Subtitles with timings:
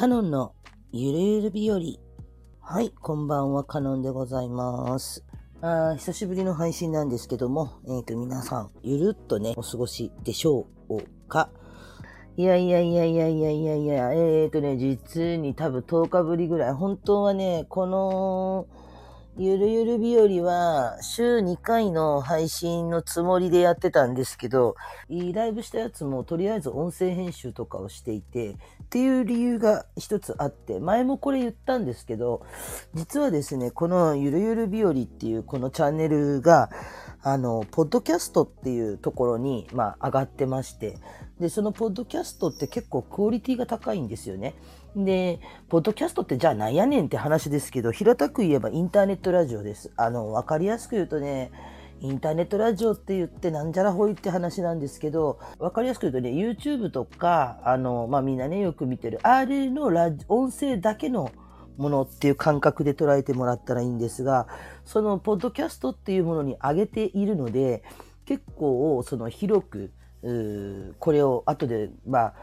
[0.00, 0.54] カノンの
[0.92, 1.78] ゆるゆる日和。
[2.62, 5.26] はい、こんばんは、カノンでございます。
[5.60, 11.50] あ久しぶりの配信なんですけども、えっ、と、皆さん、ゆるっとね、お過ごしでしょうか？
[12.38, 18.68] いやいやいやいやいやいやいや、えっ、とね、実に多分10日ぶりぐらい、本当はね、この、
[19.36, 24.76] ゆるゆる日和は週2回の配信のつもりでやってたんですけど、
[25.08, 28.56] ライブしたやつもとりあえず音声編集とかをしていて、
[28.90, 32.44] っていう理由が一つあって、前もこれ言ったんですけど、
[32.92, 36.70] 実はですね、このゆるゆる日和っていうこのチャンネルが、
[37.22, 40.98] あの、ポッドキャストっていうところに、まあ、上がってまして、
[41.38, 44.56] で、そのポッドキャストって結構クオリティが高いんですよね。
[44.96, 49.92] で、ポッドキャストってじゃあなんやねんって話ですけど、平たく言えばインターネットラジオです。
[49.94, 51.52] あの、わかりやすく言うとね、
[52.00, 61.30] インターネットラジオって言ってなんじゃらほいって話なんですけど、わかりやすく言うとね、YouTube とか、あの、まあ、みんなね、よく見てる、あれのラジ音声だけの
[61.76, 64.46] ものっていう感覚で捉えてもらったらいいんですが、
[64.84, 67.82] そのポッドキャストっていうものに上げているので、
[68.24, 69.90] 結構、その広く、
[70.98, 72.34] これを後で、まあ、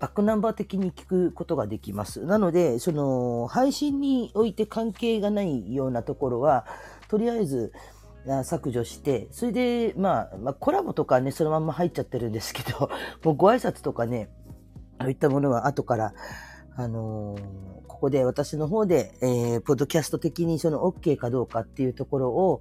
[0.00, 2.24] バックナンバー的に聞くことができます。
[2.26, 6.66] なので、その、配信において関係がないようなところは、
[7.08, 7.72] とりあえず、
[8.44, 12.90] 削除して、それで、まあ、まあ、コラボとかね、そのまんま入っちゃってるんですけど、
[13.24, 14.30] もうご挨拶とかね、
[15.00, 16.14] そういったものは後から、
[16.76, 22.60] あのーここで私の方で、えーポッドキャスト的にその OK かどうかっていうところを、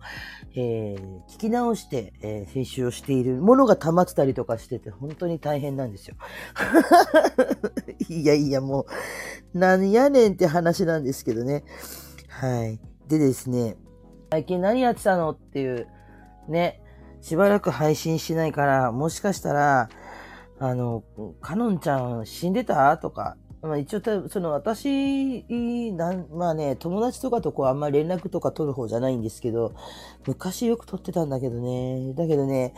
[0.55, 6.16] えー聞き直して、えー編集をしているものが溜まってたりとかしてて、本当に大変なんですよ。
[8.08, 8.86] いやいや、も
[9.53, 11.64] う、なんやねんって話なんですけどね。
[12.30, 12.80] はい。
[13.08, 13.75] でですね、
[14.34, 15.30] 最近何やってたの？
[15.30, 15.88] っていう、
[16.48, 16.81] ね、
[17.22, 19.89] しばらく配信しないから、もしかしたら、
[20.58, 21.03] あの、
[21.39, 22.98] かのんちゃん死んでた？
[22.98, 25.45] とか、まあ一応、その私、
[25.94, 29.76] なまあね、友達とかとこうあんまり連絡とか取る方じゃないんですけど、
[30.26, 32.15] 昔よく取ってたんだけどね。
[32.15, 32.73] だけどね、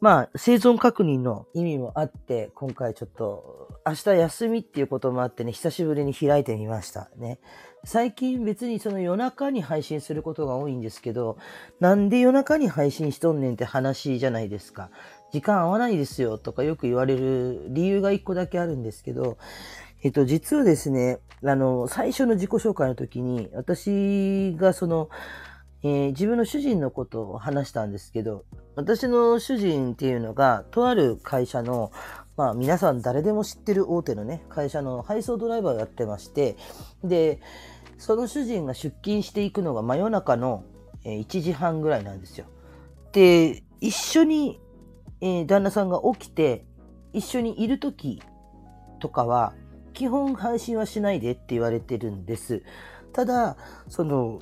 [0.00, 7.38] まあ、生存確認の意味もあって、今回ちょっと、明日休みっていうこともあってね、久しぶりに開いてみましたね。
[7.84, 11.38] 最近別にその夜中に配信することが多いんですけど、
[11.80, 14.90] なんで夜中に配信しとんねんって話じゃないですか。
[15.32, 19.38] 時間合わないですよとかよく言われる理由が一個だけあるんですけど、
[20.02, 25.08] えっと、実はですね、あの、最初の自己紹介の時に、私がその、
[25.82, 28.44] えー自分の主人のことを話したんですけど、
[28.74, 31.92] 私の主人っていうのが、とある会社の、
[32.36, 36.56] まあ皆さん誰でも知ってる大手のね、会社の配送ドライバーをやってまして、
[37.04, 37.40] で、
[37.98, 40.64] その主人が出勤していくのが真夜中の
[41.04, 42.46] 1時半ぐらいなんですよ。
[43.12, 44.60] で、一緒に、
[45.20, 46.64] えー旦那さんが起きて、
[47.12, 48.22] 一緒にいる時
[49.00, 49.54] とかは、
[49.94, 52.62] 基本配信はしないでって言われてるんです。
[53.14, 53.56] ただ、
[53.88, 54.40] その、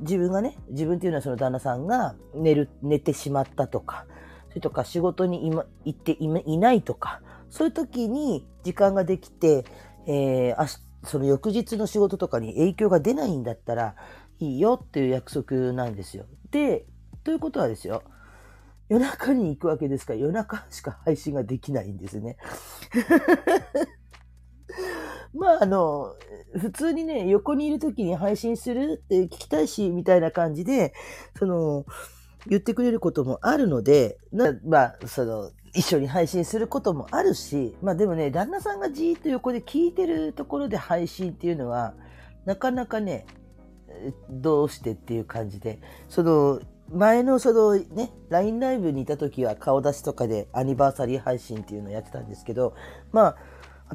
[0.00, 4.06] 自分がね、自分っていうのはその旦那さんが寝る、寝てしまったとか、
[4.48, 7.20] それとか仕事に今行っていいないとか、
[7.50, 9.64] そういう時に時間ができて、
[10.06, 13.94] えー、明日その翌日の仕事とかに影響が出ないんだったら
[14.40, 16.26] いいよっていう約束なんですよ。
[16.50, 16.84] で、
[17.24, 18.02] ということはですよ、
[18.88, 22.36] 夜中に行くわけですから夜中しか配信ができないんですね。
[25.38, 26.16] まああの、
[26.58, 30.94] 普通にね、横にいる時に配信するって聞きたいし、みたいな感じで、
[31.38, 31.84] その、
[32.46, 41.94] 言ってくれることもあるので、なまあ、その、一緒に配信することもあるし、まあでもね、旦那さんがじーっと横で聞いてるところで配信っていうのは、
[42.46, 43.26] なかなかね、
[44.30, 46.60] どうしてっていう感じで、その、
[46.92, 52.74] 前のそのね、LINE ライブにいた時は顔出しとかでアニバーサリー配信っていうのをやってたんですけど、
[53.12, 53.36] まあ、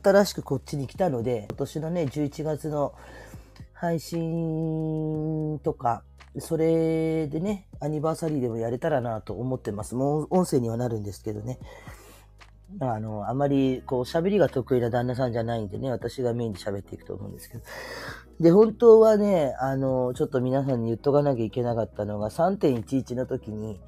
[0.03, 2.93] 新しくこっちに来たので、今年のね、11月の
[3.73, 6.03] 配信とか、
[6.39, 9.95] それでね、アニバーサリーでもやれたらなと思ってます。
[9.95, 11.59] もう音声にはなるんですけどね。
[12.79, 17.63] あの、あまり、こう、喋りが得意な旦那さんじゃないんでね、私がメインで喋っていくと思うんですけど。
[18.39, 23.81] で、本当はね、あの、ちょっと皆さんに言っとかなきゃいけなかったのが、3.11の時に、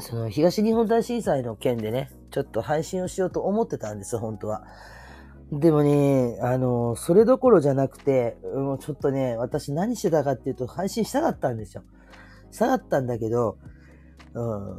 [0.00, 4.64] その、東日本大震災の件でね、ちょっと配信をしようと思ってたんです、本当は。
[5.52, 11.82] でもね、あの、それどころじゃなくて、もうちょっとね、私何してたかっていうと、配信したかったんですよ。
[12.52, 13.58] したかったんだけど、
[14.34, 14.76] うん、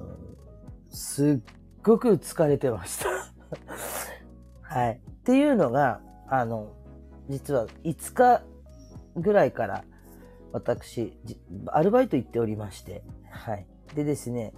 [0.89, 1.53] すっ
[1.83, 3.09] ごく疲れてました。
[4.61, 5.01] はい。
[5.05, 6.71] っていうのが、あの、
[7.27, 8.43] 実は5日
[9.17, 9.83] ぐらいから
[10.53, 11.17] 私、
[11.67, 13.67] アルバイト行っておりまして、はい。
[13.95, 14.53] でですね、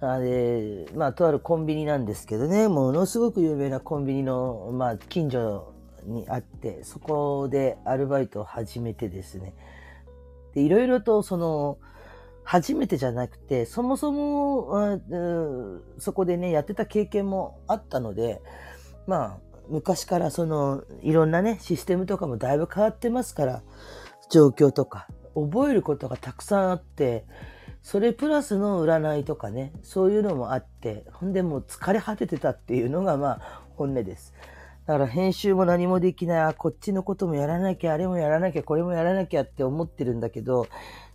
[0.00, 5.72] あれ、まあ、とあるコンビニなんですけどね、ものすごく有名なコンビニの、まあ、近所
[6.04, 9.54] にあって、そこでアルバイトを始めてですね。
[10.54, 11.78] で、いろいろとその、
[12.44, 14.98] 初めてじゃなくて、そもそも、
[15.98, 18.42] そこでね、やってた経験もあったので、
[19.06, 19.38] まあ、
[19.68, 23.62] 昔からその、いろんなね、システムとかもだいぶ変わってますから、
[24.30, 27.24] 状況とか、覚えることがたくさんあって、
[27.82, 34.32] それプラスの占いとかね、そういうのもあって、ほんでもう疲れ果ててたっていうのがまあ本音です。
[34.86, 40.66] だから編集も何もできない、あ、こっちのこともやらなきゃ、あれもやらなきゃ、これもやらなきゃって思ってるんだけど、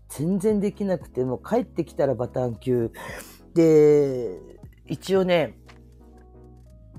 [0.09, 2.91] 全然できなくて、もう帰ってきたらバタン級。
[3.53, 4.39] で、
[4.85, 5.57] 一応ね、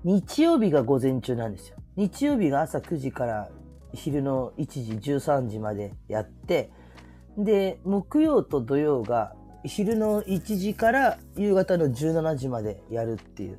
[0.04, 1.76] 日曜日が午前中なんですよ。
[1.96, 3.50] 日曜日が朝9時から
[3.94, 6.70] 昼の1時、13時までやって、
[7.38, 13.58] で、木曜と土曜が昼の1時から夕方の17時までやるっていう、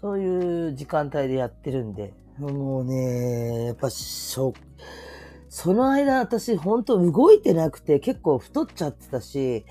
[0.00, 4.52] そういう時間帯でやってるんで、もうね、やっぱしょ、
[5.48, 9.64] その間私ほんと動いてなくて結構太っちゃってたし、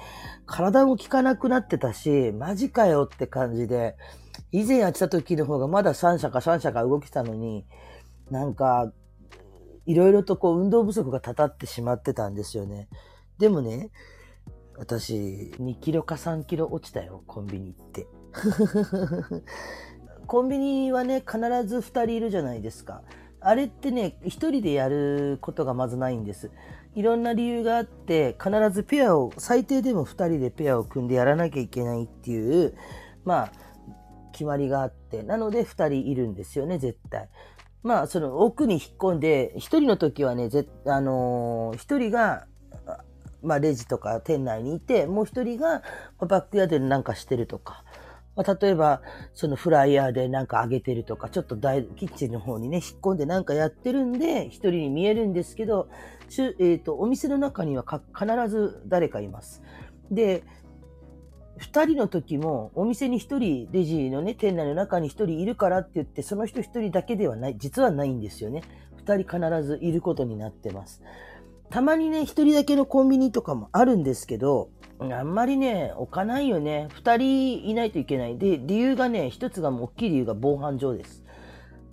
[0.46, 3.98] 体も効かなくなってたし、マジかよって感じで、
[4.52, 7.66] 以前やってた時の方がまだ3社か3社か動きたのに、
[8.32, 8.92] なんか、
[9.86, 12.88] いろいろとこう運動不足がたたってしまってたんですよね。
[13.38, 13.92] でもね、
[14.78, 18.08] 私、2キロか3キロ落ちたよ、コンビニ行って。
[20.26, 23.04] コンビニはね、必ず2人いるじゃないですか。
[23.40, 26.50] あれってね、1人でやることがまずないんです。
[26.96, 32.76] いろんな理由があって、必ずペアを、最低でも2人でペアを組んでやらなきゃいけないっていう、
[33.26, 33.52] まあ、
[34.32, 37.30] 決まりがあって、なので2人いるんですよね、絶対。
[37.84, 42.48] まあ、その奥に引っ込んで、1人の時はね、ぜあのー、1人が
[43.44, 45.84] まあ、レジとか店内にいて、もう一人が
[46.20, 47.84] バックヤードでなんかしてるとか、
[48.36, 49.02] まあ、例えば、
[49.34, 55.88] そのフライヤーでなんか揚げてるとか、ちょっと大キッチンの方にね、引っ込んでなんかやってるんで、一人に見えるんですけど、
[56.40, 59.62] えっ、ー、と、お店の中には必ず誰かいます。
[60.10, 60.44] で、
[61.58, 68.64] 二人の時も、お店に一人、レジのね、店内の中に一人いるからって言って、その人一人だけではない、実はないんですよね。
[68.98, 71.04] 二人必ずいることになってます。
[71.74, 76.88] たまにね、一人だけのコンビニとかもあるんですけど、あんまりね、置かないよね。
[76.92, 78.38] 二人いないといけない。
[78.38, 81.24] で、理由がね、一つがもう大きい理由が防犯上です。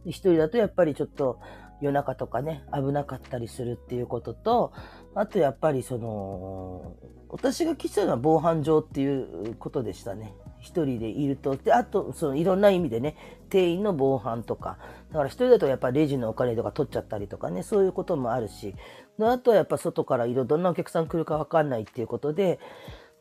[0.04, 1.40] 一人だとやっぱりちょっと
[1.80, 4.74] 夜中とかね、危なかったりするっていうことと、
[5.14, 6.92] あとやっぱりその、
[7.30, 10.34] 私が聞いたのは防犯上っていうことでしたね。
[10.58, 11.56] 一人でいると。
[11.56, 13.16] で、あと、そのいろんな意味でね、
[13.48, 14.76] 店員の防犯とか。
[15.10, 18.74] だから一人だとやっぱレジのお金とか取っちゃったりとかね、そういうこともあるし。
[19.20, 22.58] であとはやっぱ外からいろ、どんなお客さん来るかわかんないっていうことで。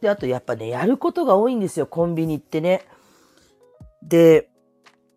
[0.02, 2.86] で、あとやっぱね、やることが多いんですよ、コンビニってね。
[4.02, 4.50] で、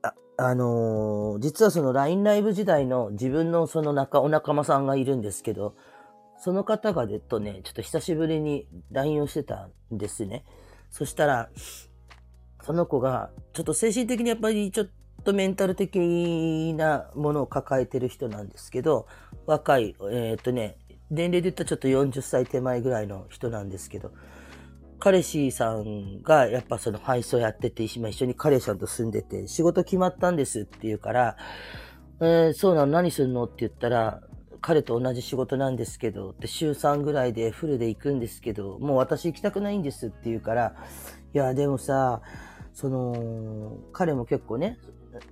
[0.03, 5.75] あ、あのー、実はその LINE ライブ時代の自分のその仲、お仲間さんがいるんですけど、
[6.39, 10.45] その方がでとね、ちょっと久しぶりに LINE をしてたんですね。
[10.91, 11.51] そしたら、
[12.63, 14.89] その子が、ちょっと精神的にやっぱりちょっ
[15.23, 19.07] とメンタル的なものを抱えてる人なんですけど、
[19.47, 20.77] 若い、えー、っとね、
[21.11, 24.13] 年齢で言ったらちょっと40歳手前ぐらいの人なんですけど、
[24.99, 31.37] 彼氏さんがやっぱその配送やってて、今一緒に彼氏さんと住んでて、仕事決まったんですって言うから、
[32.21, 34.21] えー、そうなの何すんのって言ったら、
[34.61, 40.77] 彼と同じ仕事なんですけど、って週3ぐらいでフルで行くんですけど、もう私行きたくないんですって言うから、
[41.35, 42.23] いや、でもさ、
[42.73, 44.79] その、彼も結構ね、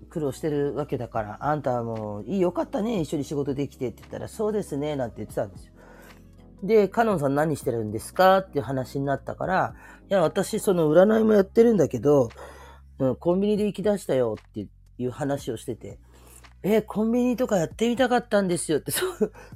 [0.08, 5.72] 苦労してるわけだから、あんたはもう、いいよかったね、一緒に仕事できてって言ったら、そうですね、なんて言ってたんですよ。
[6.62, 9.74] で、カノンさん何してるんですかっていう話になったから、
[10.10, 12.28] いや、私、その占いもやってるんだけど、
[12.98, 14.66] うん、コンビニで行き出したよって
[14.98, 15.98] いう話をしてて、
[16.62, 19.06] えコンビニとかやってみたかったんですよって、そ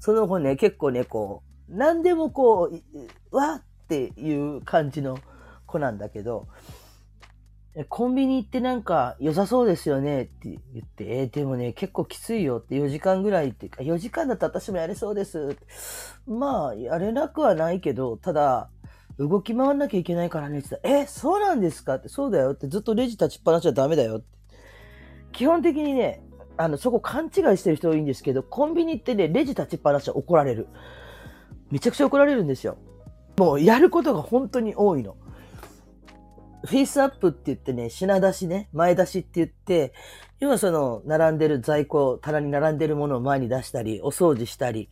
[0.00, 2.70] その子ね、結構ね、こう、何でもこ
[3.30, 5.18] う、わっていう感じの
[5.66, 6.48] 子なんだけど、
[7.88, 15.56] コンビニ行ってなんか良さそうですよねって言って、えー、でもね、結構きついよって4時間ぐらいっていうか、4時間だったら私もやれそうです。
[16.28, 18.70] まあ、やれなくはないけど、ただ、
[19.18, 24.26] 動き回んなきゃいけないからねって言ったら、え、そうなんですかって、そうだよって、ずっとレジ立ちっぱなしはダメだよって。
[25.32, 26.22] 基本的にね、
[26.56, 30.68] あの、そこ勘違いしてる人多いんですけど、コンビニってね、レジ立ちっぱなしは怒られる。
[31.72, 32.76] めちゃくちゃ怒られるんですよ。
[33.36, 35.16] もう、やることが本当に多いの。
[36.64, 39.92] フェイスアップって言ってね、品出しね、前出しって言って、
[40.40, 44.88] 要はその、並んでる在庫、棚に並んでるものを前に出したり、お掃除したり、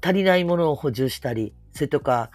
[0.00, 2.30] 足りないものを補充したり、それとか、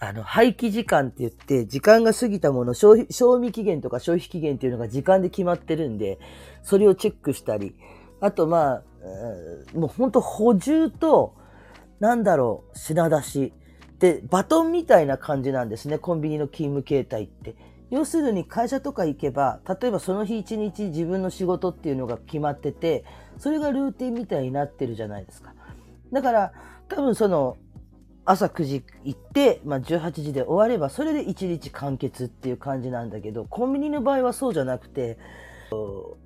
[0.00, 6.18] あの、廃棄時間って言って、時間が過ぎたもの、消費、賞味期限とか消費期限っていうのが時間で決まってるんで、
[6.62, 7.74] それをチェックしたり、
[8.20, 8.82] あとまあ、
[9.74, 11.34] もうほんと補充と、
[12.00, 13.52] なんだろう、品出し。
[13.98, 17.56] で、バトンみたいな感じなんですね、コンビニの勤務形態って。
[17.90, 23.04] 要するに会社とか行けば、例えばその日一日自分の仕事っていうのが決まってて、
[23.38, 25.54] それがルーティンみたいになってるじゃないですか。
[26.12, 26.52] だから、
[26.88, 27.56] 多分その、
[28.24, 35.18] 朝9時行って、まあ、18時で終われば、それで1日完結っていう感じなんだけど、コンビニの場合はそうじゃなくて、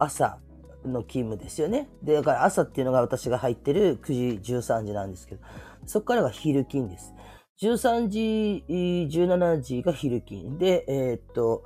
[0.01, 0.39] 朝
[0.85, 1.89] の勤務ですよね。
[2.03, 5.43] で、だから朝っていうのが私が入ってる9時、13時なんですけど、
[5.87, 7.15] そこからが昼勤です。
[7.61, 10.59] 13時、17時が昼勤。
[10.59, 11.65] で、えー、っと、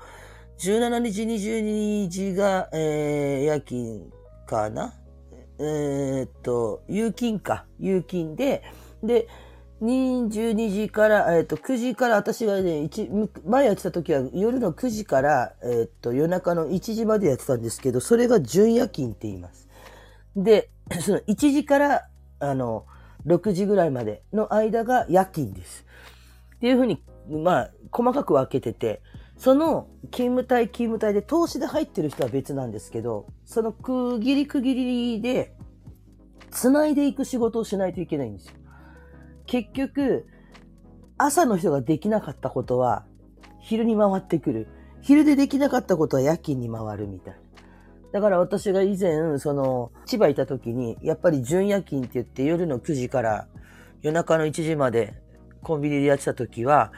[0.58, 4.10] 17日、22時が、えー、夜勤
[4.46, 4.94] かな？
[5.58, 7.66] えー、っと、夕勤か。
[7.78, 8.62] 夕勤で、
[9.02, 9.28] で、
[9.82, 12.88] 22時から、えっ、と、9時から私がね、
[13.44, 19.68] 前やってた時は夜の9時から、えっ、と、夜中の1時までやってたんですけど、それが準夜勤って言います。
[20.34, 22.08] で、その1時から、
[22.40, 22.86] あの、
[23.26, 25.84] 6時ぐらいまでの間が夜勤です。
[26.56, 29.02] っていうふうに、まあ、細かく分けてて、
[29.36, 35.54] その勤務帯勤務帯で投資で入ってる人は別なんですけど、その区切り区切りで、
[36.50, 38.54] 繋いでいく仕事をしないといけないんですよ。
[39.46, 40.26] 結局、
[41.18, 43.04] 朝の人ができなかったことは、
[43.60, 44.68] 昼に回ってくる。
[45.02, 47.40] 昼でできなかったことは夜勤に回るみたいな。
[48.16, 53.46] だから私が以前、その、千葉いた時に、やっぱり準夜勤って言って夜の9時から
[54.00, 55.12] 夜中の1時まで
[55.62, 56.94] コンビニでやってた時は、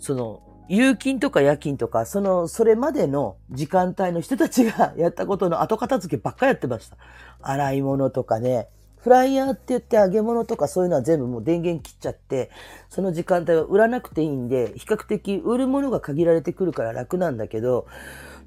[0.00, 6.96] その、夕勤とか夜勤とか、その、それまでの時間帯の人たちが やったことの後片付けばっかやってました。
[7.40, 12.50] 洗い物とかね、フライヤーって言って揚げ物とかそういうのは全部もう電源切っちゃって、
[12.88, 17.86] その時間帯は売らなくていいんで、比較的売るものが限られてくるから楽なんだけど、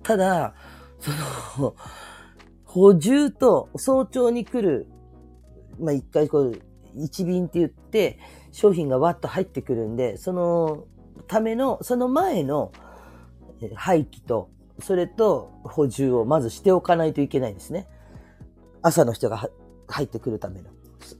[0.03, 0.55] ただ、
[1.03, 1.75] その、
[2.63, 4.87] 補充と早朝に来る、
[5.79, 6.61] まあ、一回こう、
[6.95, 8.19] 一便って言って、
[8.51, 10.85] 商品がわっと入ってくるんで、その
[11.27, 12.71] ための、その前の
[13.75, 17.87] 廃棄と、それと補充をまずしておかないといけないんですね。
[18.81, 19.49] 朝の人が
[19.87, 20.69] 入ってくるための。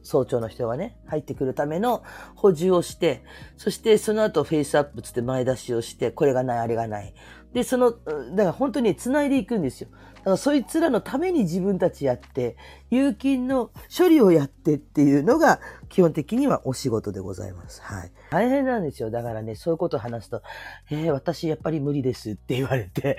[0.02, 2.04] 早朝の人がね、入ってくるための
[2.36, 3.24] 補充をして、
[3.58, 7.14] そしてその後フェイスアップつって前出しをして、これがない、あれがない。
[7.54, 9.90] で、その、だから本当に繋いでいくんですよ。
[9.92, 12.56] だからそいつらのために自分たちやって、
[12.90, 17.82] 有金の処理をやってっていうのが基本的にはお仕事でございます。
[17.82, 18.12] はい。
[18.32, 19.12] 大変なんですよ。
[19.12, 20.42] だからね、そういうことを話すと、
[20.90, 23.18] えー、私やっぱり無理ですって言われて、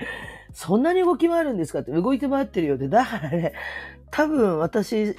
[0.53, 1.79] そんなに動き回るんですか？
[1.79, 2.87] って動いて回ってるよって。
[2.89, 3.53] だからね、
[4.09, 5.15] 多分私、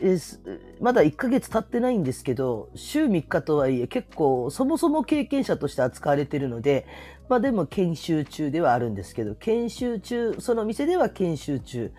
[0.81, 6.87] まだ1ヶ月経ってないんですけど、週3日とはいえ結構そもそも経験者として扱われてるので、
[7.29, 11.93] まあでも研修中ではあるんですけど、研修中、その店では研修中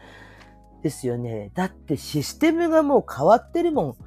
[0.84, 1.52] ですよね。
[1.54, 3.98] だってシステムがもう変わってるもん。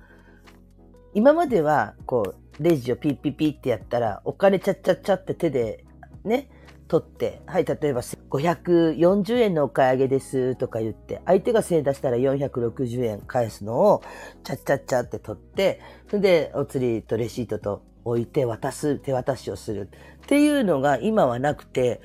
[1.14, 5.84] 今までは、こう、レジをピッピッピッってやったら、お金ちゃっちゃっちゃって手で
[6.24, 6.48] ね、
[6.90, 14.02] 取って、はい、例えば540円のお買い上げですとか言って、相手が1000円出したら460円返すのを、
[14.42, 19.88] ちゃっちゃっちゃって取って、それでお釣りとレシートと置いて渡す、手渡しをする
[20.30, 22.00] っていうのが今はなくて、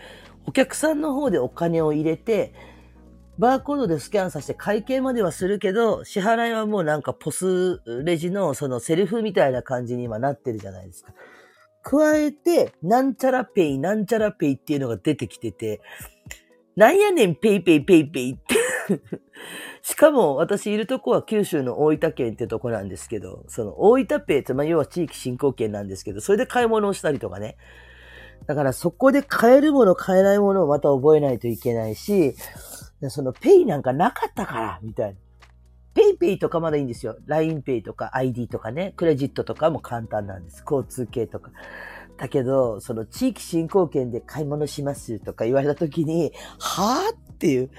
[0.47, 2.55] お客さんの方でお金を入れて、
[3.37, 11.13] バーコードでスキャンさせて会計まではするけど、支払いはもうなんかポスレジのそのセルフみたいな感じに今なってるじゃないですか。
[11.83, 15.81] 加えて、なんちゃらペイ、なんちゃらペイっていうのが出てきてて、
[16.75, 18.55] なんやねん、ペイペイペイペイって
[19.83, 27.57] しかも、私いるとこは九州の大分県ってとこなんですけど、その大分ペイって、まあ、要は地域振興券なんですけど、それで買い物をしたりとかね。
[28.47, 32.35] だからそこで買えるもの、買えないものをまた覚えないといけないし、
[33.09, 35.17] そのペイなんかなかったから、みたいな。
[35.93, 37.17] ペイペイとかまだいいんですよ。
[37.27, 40.63] LINEPay とか ID とかね、クレジットとかも簡単なんです。
[40.69, 41.51] 交通系とか。
[42.17, 47.69] だけど、その地域振興券で買い物しますとか言われたときに、はぁっていう。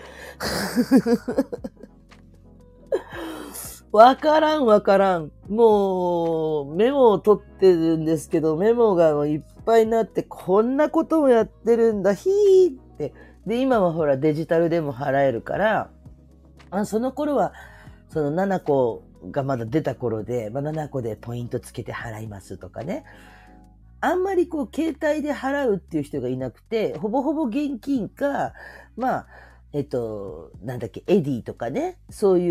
[3.97, 5.33] わからんわからん。
[5.49, 13.15] もう、メモを取ってるんですけど、メモがいっぱいになって、こんなこともやってるんだ、ひーって。
[13.47, 15.91] で、今はほらデジタルでも払えるから、
[16.71, 17.55] あその頃は、
[18.11, 23.05] その7個がまだ出た頃で、まあ、7個でポイントつけて払いますとかね。
[24.03, 28.53] あんまりこう、携帯で払うっていう人がいなくて、ほぼほぼ現金か、
[28.95, 29.27] まあ、
[29.77, 32.51] えっと、なんだっけ、エディとかね、そうい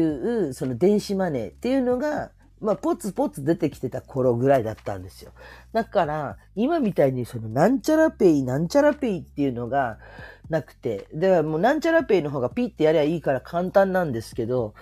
[0.50, 5.34] う、その電子マネーっていうのがまあ、ポツポツ出てきてた頃ぐらいだったんですよ。
[5.74, 10.00] だから、今みたいにその、なんちゃらペイ、なんちゃらペイっていうのが
[10.50, 14.74] なくて、だからもうなんちゃらペイの方がピッてやりゃいいから簡単なんですけど、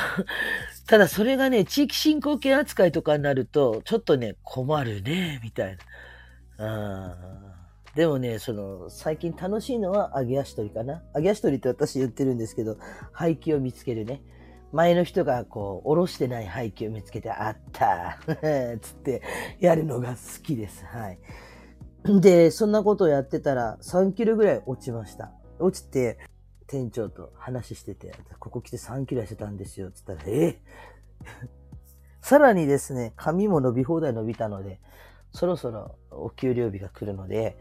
[0.86, 5.76] ただそれがね、地域振興券扱いとかになると、ちょっとね、困るね、みたい
[6.56, 7.51] な。
[7.94, 11.02] でもね、その、最近楽しいのは揚げ足取りかな。
[11.14, 12.78] 揚げ足取りって私言ってるんですけど、
[13.12, 14.22] 廃棄を見つけるね。
[14.72, 18.18] 前の人がこう、おろしてない廃棄を見つけて、あった
[18.80, 19.22] つって
[19.60, 20.84] やるのが好きです。
[20.86, 21.18] はい。
[22.20, 25.30] で、そんなことをやってたら3キロぐらい落ちました。
[25.58, 26.18] 落ちて、
[26.66, 29.90] 店長と話してて、ここ来て3キロ痩せたんですよ。
[29.90, 30.58] つったら、え
[32.22, 34.80] さらにですね、髪も伸び放題伸びたので、
[35.32, 37.56] そろそろお給料日が来るので、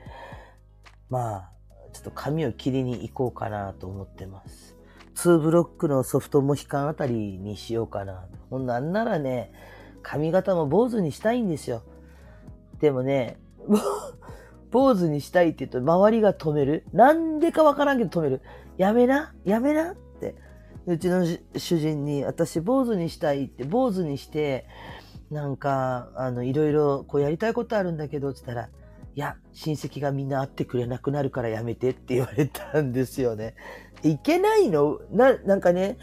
[1.09, 1.51] まあ、
[1.93, 4.75] ちょっと髪を切りに行こうかなと思ってます。
[5.15, 8.25] 2ブロックのソフトモヒカンあたりにしようかな。
[8.49, 9.51] ほんなんならね、
[10.01, 11.83] 髪型も坊主にしたいんですよ。
[12.79, 13.37] でもね、
[14.71, 16.85] 坊主にしたいって言うと周りが止める。
[16.93, 18.41] なんでかわからんけど止める。
[18.77, 20.35] やめなやめなって。
[20.87, 21.25] うちの
[21.55, 24.65] 主人に、私坊主にしたいって、坊主にして、
[25.31, 28.69] なんか、あの、いろいろこうやりたいことあるんだけど、って言ったら、い
[29.19, 33.55] や、親戚がみんな会ってくれなくなるからやめてって言われたんですよね。
[34.03, 35.00] いけないの？
[35.09, 35.97] な、なんかね、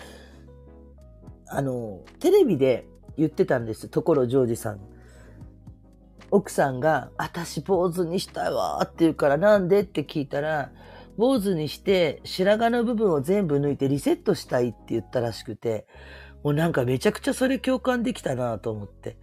[1.47, 3.89] あの、テレビで言ってたんです。
[3.89, 4.81] ところジョージさん。
[6.31, 9.81] 奥さんが、私坊主にしたいわって言うからなんで？
[9.81, 10.73] って聞いたら、
[11.17, 15.87] 坊主にして白髪の部分を全部抜いてリセットしたいって言ったらしくて、
[16.43, 19.17] もうなんかめちゃくちゃそれ共感できたなと思って。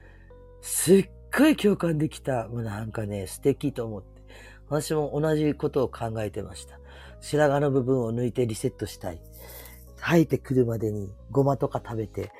[0.62, 2.48] すっごい共感できた。
[2.48, 4.24] もうなんかね、素敵と思って。
[4.68, 6.80] 私も同じことを考えてました。
[7.22, 9.22] 白髪の部分を抜いてリセットしたい。
[9.98, 12.32] 生えてくるまでにごまとか食べて、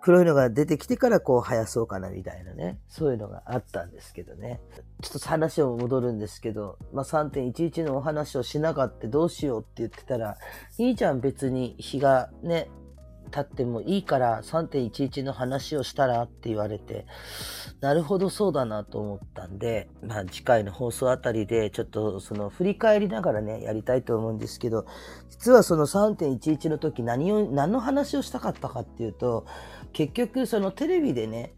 [0.00, 2.78] 黒いのが出てきてからこう生やそうかなみたいなね。
[2.88, 4.60] そういうのがあったんですけどね。
[5.02, 10.36] ちょっと話を戻るんですけど、まあ、3.11のお話をしなかったどうしようって言ってたら、
[10.78, 12.70] 兄ちゃん別に日がね、
[13.28, 17.06] 経ってもいいから3.11の話をしたらって言われて、
[17.80, 24.86] なるほどそうだなと思ったんで、まあ次回の放送あたりでちょっとその振り返りながらね、やりたいと思うんですけど、
[25.30, 29.46] 実はその3.11の時何を、何の話をしたかったかっていうと、
[29.92, 31.54] 結局そのテレビでね、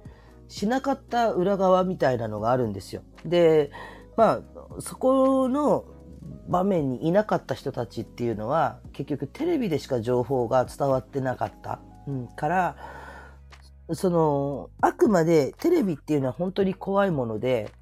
[0.48, 3.02] しなかった裏側みたいなのがあるんですよ。
[3.24, 3.70] で、
[4.16, 4.40] まあ、
[4.80, 5.84] そこの
[6.48, 12.76] 場面にいなかった人たちっていうのは結局テレビでしか情報が伝わってなかった、うん、から
[13.92, 17.72] そのあくまでテレビっていうのは本当に怖いもので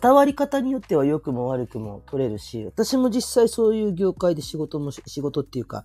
[0.00, 5.84] 伝わり方によっては良くも悪くも取れるし私も実際そういう業界で仕事も仕事っていうか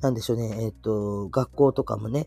[0.00, 2.26] なんでしょうねえっ、ー、と学校とかもね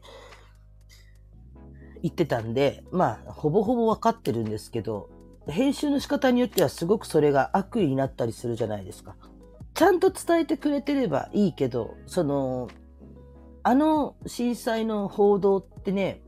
[2.03, 5.09] 行ってたんでまあほぼほぼ分かってるんですけど
[5.47, 9.15] 編集の仕方によってはすごくそれが悪意になったりするじゃないですか。
[9.73, 12.69] ちゃんと伝えてくれてればいいけど、その、
[13.63, 16.21] あの震災の報道ってね、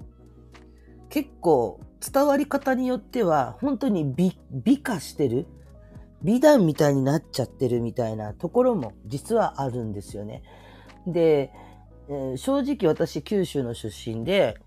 [1.10, 5.48] 結構伝わり方によっては本当に美美化してる
[6.24, 10.44] 美談みたいになっちゃってるみたいなところも実はあるんですよね。
[11.06, 11.52] で、
[12.10, 14.58] えー、正直私九州の出身で、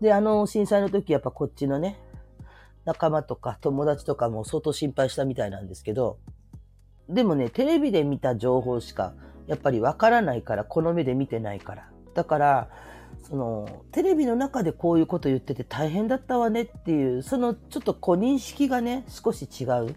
[0.00, 1.98] で、あの震災の時やっぱこっちのね、
[2.90, 6.18] 仲間とか友達とかも相当心配したみたいなんですけど、
[7.08, 9.14] でもね、テレビで見た情報しか
[9.46, 11.88] やっぱりわからないから、この目で見てないから。
[12.14, 12.68] だから、
[13.22, 19.94] その、テレビの中でこういうこと言ってて大変だったわねっていう、そのちょっとこう認識がね、少し違う。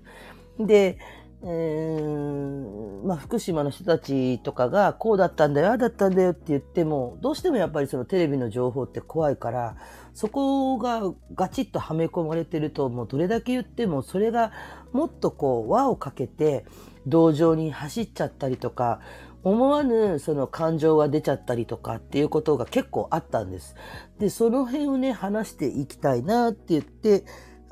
[0.60, 1.00] で、
[1.46, 9.76] えー、まあ、福島の人たちとかがこうだったんだよ、ああだったんだよって言っても、どうしてもやっぱりそのテレビの情報って怖いから、
[10.14, 11.02] そこが
[11.34, 14.52] ガチッとはめ込まれてると、もうどれだけ言っても、それが
[14.92, 16.66] もっとこう輪をかけて、
[17.08, 19.00] 同情に走っちゃったりとか、
[19.44, 23.76] 思わぬその感情が出ちゃったりとかっていうことが結構あったんです。
[24.20, 27.26] で、その辺をね、話していきたいなって言って、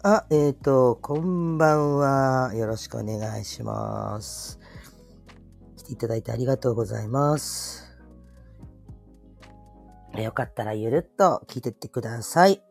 [0.04, 2.54] あ、えっ、ー、と、こんばんは。
[2.56, 4.60] よろしくお願いします。
[5.78, 7.91] 来ていただいてありがとうございます。
[10.18, 12.62] よかったらゆるっと聞いてってください。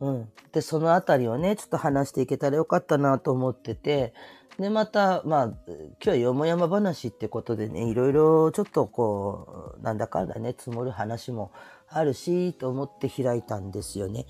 [0.00, 0.28] うん。
[0.52, 4.12] で、そのあたりをね、ちょっと話していけたらよかったなと思ってて、
[4.58, 5.54] で、また、まあ、今
[6.00, 11.52] 日はよもやま話ってことでね、いろいろちょっとこう、なんだかんだね、積もる話も
[11.88, 14.26] あるし、と思って開いたんですよね。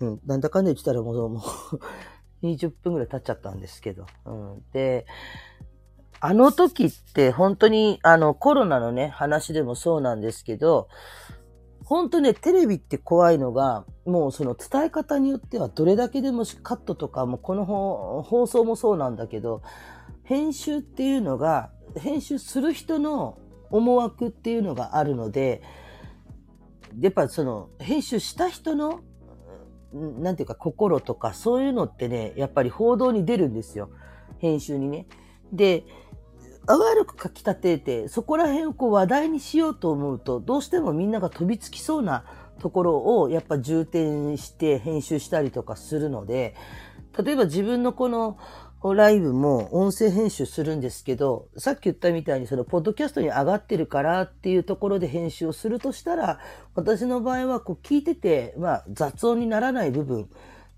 [0.00, 1.42] うん、なんだかんだ言ってたらもう、も
[2.42, 4.06] う20分ぐらい経っちゃったんですけど。
[4.24, 5.06] うん、で、
[6.20, 10.88] あの時って本当にあのコロナのね、話でもそうなんですけど、
[11.90, 19.62] 本当ね、テレビって怖いのが、もうその伝え方によってはどれだけでもカットとかもこの放送もそうなんだけど、
[20.22, 23.38] 編集っていうのが、編集する人の
[23.72, 25.62] 思惑っていうのがあるので、
[27.00, 29.00] やっぱその編集した人の、
[29.92, 33.90] なんていうか心とかそういうのってね、やっぱり報道に出るんですよ。
[34.38, 35.08] 編集にね。
[35.52, 35.82] で、
[36.76, 42.24] 悪く書き立てて、そこら辺をこう話題にしようと思うと、どうしてもみんなが飛びつきそうな
[42.60, 46.54] ところをやっぱ重点して編集したりとかするので、
[47.22, 48.38] 例えば自分のこの
[48.82, 56.38] ライブも音声編集するんですけど、さっき言ったみたいにそのポッドキャストに上がってるからっていうところで編集をするとしたら、
[56.74, 60.30] 私の場合はこう聞いてて、まあ雑音にならない部分、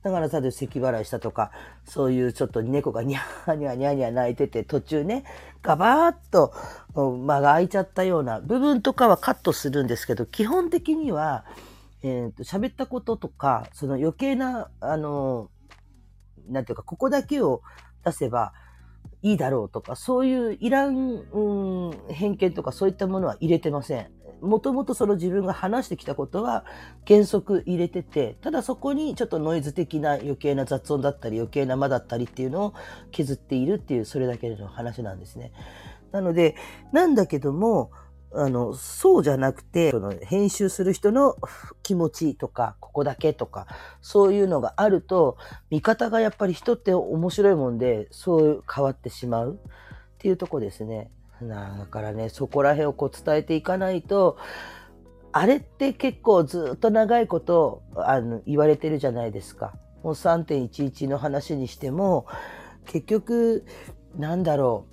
[0.03, 1.53] だからただ咳払いしたとか、
[1.85, 5.25] そういうちょっと猫がニャーニャーニャーニャー泣いてて、途中ね、
[5.63, 6.53] ガバーッと
[6.97, 11.45] 間が空いちゃったような部分とかはカットするんですけど、基本的には、
[12.03, 15.51] えっ、ー、と、喋ったこととか、その余計な、あの、
[16.49, 17.63] なんていうか、ここだけを
[18.05, 18.53] 出せば
[19.23, 24.11] いいだろうとか、そういういらん、うん、偏見とかそういったものは入れてません。
[24.43, 26.65] もともとその自分が話してきたことは
[27.07, 32.75] 原則入れてて、ただそこにちょっとノイズ的な余計な雑音だったり余計な間だったりっていうのを
[33.11, 35.53] 削っているっていう、それだけの話なんですね。
[36.11, 36.57] なので、
[36.93, 37.91] なんだけども、
[38.35, 41.37] あの、そうじゃなくて、その編集する人の
[41.83, 43.67] 気持ちとか、ここだけとか、
[44.01, 45.37] そういうのがあると、
[45.71, 51.11] 見方がやっぱり人って面白いもんで、そう変わってしまうっていうとこですね。
[51.49, 54.37] だからね、そこら辺をこう伝えていかないと、
[55.33, 59.75] あれって結構ずっと長いことあの言われてるじゃないですか。
[60.03, 62.27] もう3.11の話にしても、
[62.87, 63.65] 結局、
[64.17, 64.87] なんだろ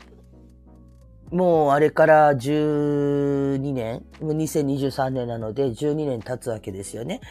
[1.31, 1.35] う。
[1.35, 7.21] もうあれから12年、2023年なので12年経つわけですよね。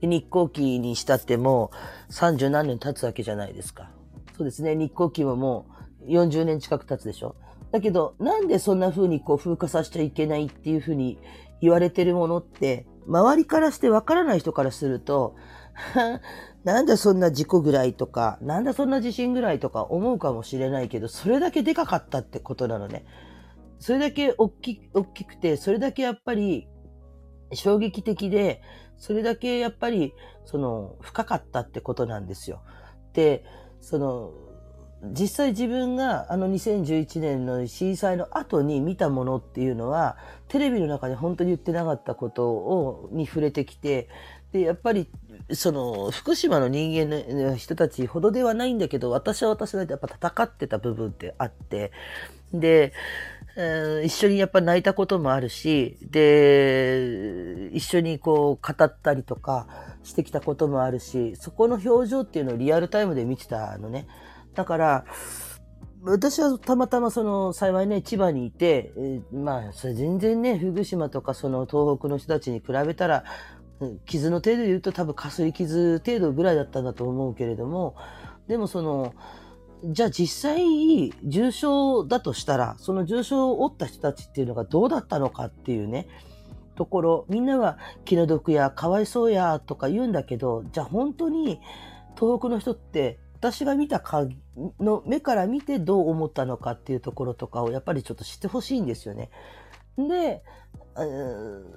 [0.00, 1.72] 日航機にしたっても
[2.08, 3.90] う30何年経つわけじゃないですか。
[4.36, 4.76] そうですね。
[4.76, 5.66] 日航機もも
[6.02, 7.34] う40年近く経つでしょ。
[7.70, 11.18] だけど、なんでそんな風にこう風化させちゃいけないっていう風に
[11.60, 15.36] 言われてるものって、周りからしてわからない人からすると、
[16.64, 23.04] なんだそんな事故ぐらいとか、なんだそんな地震ぐらいとか思うかもしれないけど、それだけでかかったってことなのね。
[23.78, 26.68] それだけ大き大きくて、それだけやっぱり
[27.52, 28.62] 衝撃的で、
[28.96, 32.62] それだけやっぱりその深かったってことなんですよ。
[33.12, 33.44] で、
[33.80, 34.32] その
[35.02, 40.16] 実際自分があの2011年の震災の後に見たものっていうのは、
[40.48, 44.08] テレビの中で本当に言ってなかったことを、に触れてきて、
[44.52, 45.08] で、やっぱり、
[45.52, 51.92] その、福島の人間の人たちほどではないんだけど、私は私だってやっぱ戦ってた部分ってあって、
[52.52, 52.92] で、
[53.56, 59.66] えー、一緒にやっぱ泣いたこともあるし、で、一緒にこう語ったりとか
[60.02, 64.06] してきたこともあるし、そこの表情っていうのをリアルタイムで見てたのね。
[64.58, 65.04] だから、
[66.02, 73.22] 私はたまたまその幸いね、千葉にいて、えー、まあ、全然ね、福島とかその東北の人たちに比べたら、
[74.04, 77.94] 傷の程度で言うと多分かすり傷程度ぐらいだったんだと思うけれども、
[78.48, 79.14] でもその、
[79.84, 86.08] じゃあ実際重症だとしたら、その重症を負った人たちっていうのがどうだったのかっていうね、
[86.74, 91.60] ところ、みんなは気の毒やかわいそうやとか言うんだけど、じゃあ本当に
[92.18, 94.26] 東北の人って私が見たか
[94.80, 99.30] の目から見てどう思ったのかっていうところとかをやっぱりちょっと知ってほしいんですよね。
[99.96, 100.42] で、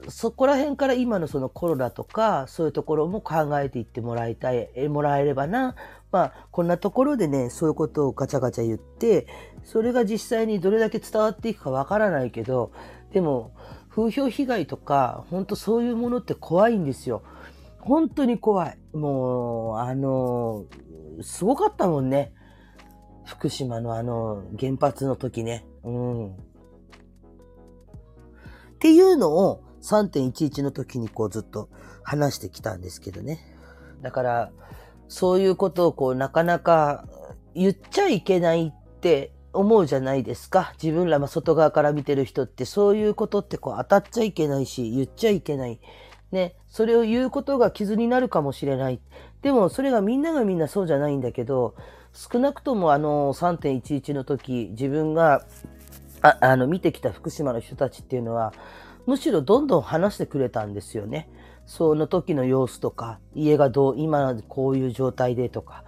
[0.10, 5.76] そこら辺から今のそのコロナとかそういうところも考えていってもらいたい、もらえればな。
[6.12, 9.28] まあ、こんなところでね、そういうことをガチャガチャ言って、
[9.64, 12.72] それが実際にどれだけ伝わっていくかわからないけど、
[13.14, 13.52] でも、
[13.90, 17.22] 風評被害とか、本当そういうものって怖いんですよ。
[17.80, 18.78] 本当に怖い。
[18.94, 20.66] もう、あの、
[21.24, 22.34] すごかったもんね。
[23.26, 25.66] 福島のあの原発の時ね。
[25.84, 26.28] うん。
[26.32, 26.34] っ
[28.80, 31.70] ていうのを3.11の時にこうずっと
[32.04, 33.40] 話してきたんですけどね。
[34.02, 34.52] だから、
[35.08, 37.06] そういうことをこうなかなか
[37.54, 40.74] 言っちゃいけないって思うじゃないですか。
[40.82, 45.80] 自分らも外側から見てる人ってそういうことってこう当たっちゃいけないし、言っちゃいけない。
[46.32, 49.00] ね、それを言うことが傷になるかもしれない。
[49.42, 51.76] でもそれがみんながみんなそうじゃないんだけど、
[52.14, 55.46] 少なくともあの3.11の時、自分が
[56.22, 58.54] ああの見てきた福島の人たちっていうのは、
[59.06, 61.30] むしろどんどん話してくれたんですよね。
[61.66, 65.84] その時の様子とか、家がどう、今こういう状態でとか、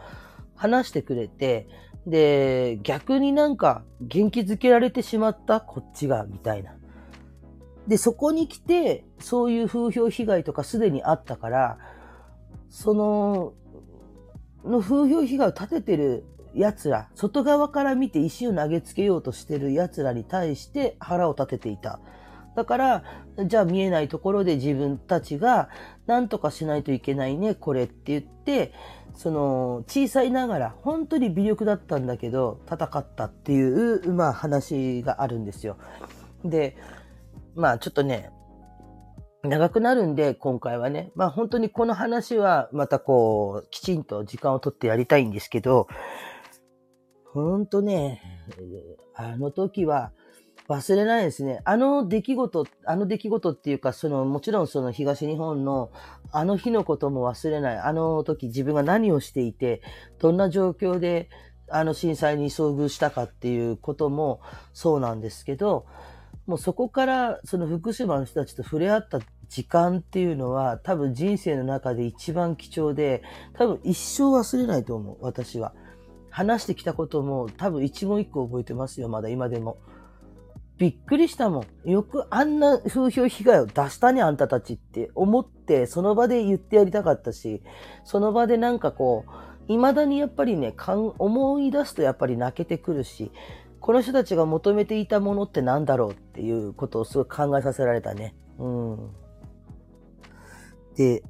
[0.56, 1.68] 話してくれて、
[2.08, 6.74] で、逆になんか元気づけられてしまった、こっちが、みたいな。
[7.88, 11.78] で、そこに来て、そういう風評被害とかすでにあったから、
[12.70, 13.54] その、
[14.66, 22.00] の風評被害を立ててる奴ら、外側から見て石を投げつけようとしてる奴らに対して腹を立てていた。
[22.56, 23.04] だから、
[23.46, 25.70] じゃあ見えないところで自分たちが
[26.06, 28.74] 何とかしないといけないね、これって言って、
[29.16, 35.78] その小さいながら本当に微力だったんだけど戦ったっていう、まあ話があるんですよ。
[36.46, 36.78] で、
[37.56, 38.32] まあちょっとね、
[39.44, 41.12] 長くなるんで、今回はね。
[41.16, 45.88] まあ本当にこの話はまたこう、きちんと時間をとってやりたいんですけど、
[47.34, 48.22] ほんとね、
[49.16, 50.12] あの時は
[50.70, 51.62] 忘れないですね。
[51.66, 55.92] あの出来事、あの出来事っていうか、その、もちろんその東日本の
[56.32, 57.78] あの日のことも忘れない。
[57.78, 59.82] あの時自分が何をしていて、
[60.20, 61.30] どんな状況で
[61.70, 64.40] あの震災に遭遇したかっていうことも
[64.72, 65.86] そうなんですけど、
[66.46, 73.22] もうそこからその福島の人たちと触れ合った時間っていうのは多分人生の中で一番貴重で、
[73.54, 75.74] 多分一生忘れないと思う、私は。
[76.30, 79.78] 話してきたことも多分一問一個覚えてますよ、まだ今でも。
[80.80, 81.90] びっくりしたもん。
[81.90, 87.62] よくあんな風評被害を出したね、あんたたちって思って、その場で言ってやりたかったし、
[88.04, 89.32] その場でなんかこう、
[89.68, 90.76] 未だにやっぱりね、
[91.20, 93.32] 思い出すとやっぱり泣けてくるし、
[93.84, 98.34] この人たちが求めていたものって何だろうっていうことをすごい考えさせられたね。
[98.58, 99.10] うん。
[100.96, 101.22] で、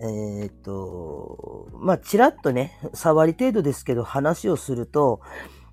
[0.00, 5.20] えー、っと、まあ、ちらっとね、触り程度ですけど話をすると、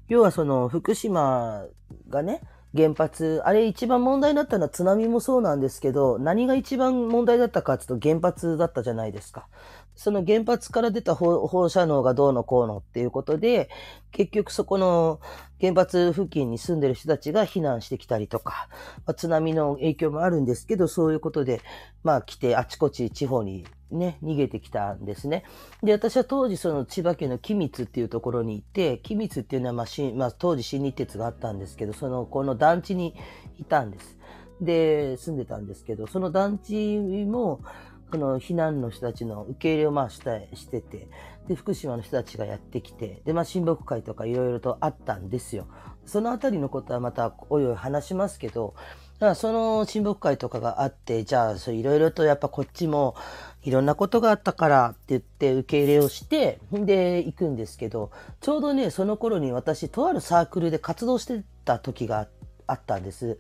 [0.10, 1.66] 要はその福島
[2.08, 2.44] がね、
[2.78, 9.48] 原発、あれ一番問題になったのは津波もそうなんですけど、何が一番問題だったかっていうと原発だったじゃないですか。
[9.96, 13.70] その原発から出た放射能がどうのこうのっていうことで、
[14.12, 15.20] 結局そこの
[15.60, 18.68] 原発付近に住んでる人たちが避難してきたりとか、
[19.06, 21.62] まあ、津波の影響もあるんですけど、そういうことで、
[22.04, 25.44] まあ来てあちこち地方にね、逃げてきたんですね。
[25.84, 33.16] で、私は当時その千葉県の君津っていうところに行って、君津っていうのはまあし、まあ、当時新日鉄があったんですけど、その、この団地に
[33.58, 34.18] いたんです。
[34.62, 37.62] で、住んでたんですけど、その団地も、
[38.12, 41.08] この避難の人たちの受け入れをまあしたしてて、
[41.48, 45.68] で、福島の人たちがやってきて、で、まあ親睦会とかいろいろとあったんですよ。
[46.06, 48.74] そのあたりのことはまたおいおい話しますけど、
[49.20, 53.16] だからその親睦会とかがあって、じゃあ、そういろいろとやっぱこっちも
[53.64, 62.28] いろんなことがあったからって言って受け入れをして、で、行くんですけど、ちょうどね、その頃に私、とあるサークルで活動してた時が
[62.68, 63.38] あったんです。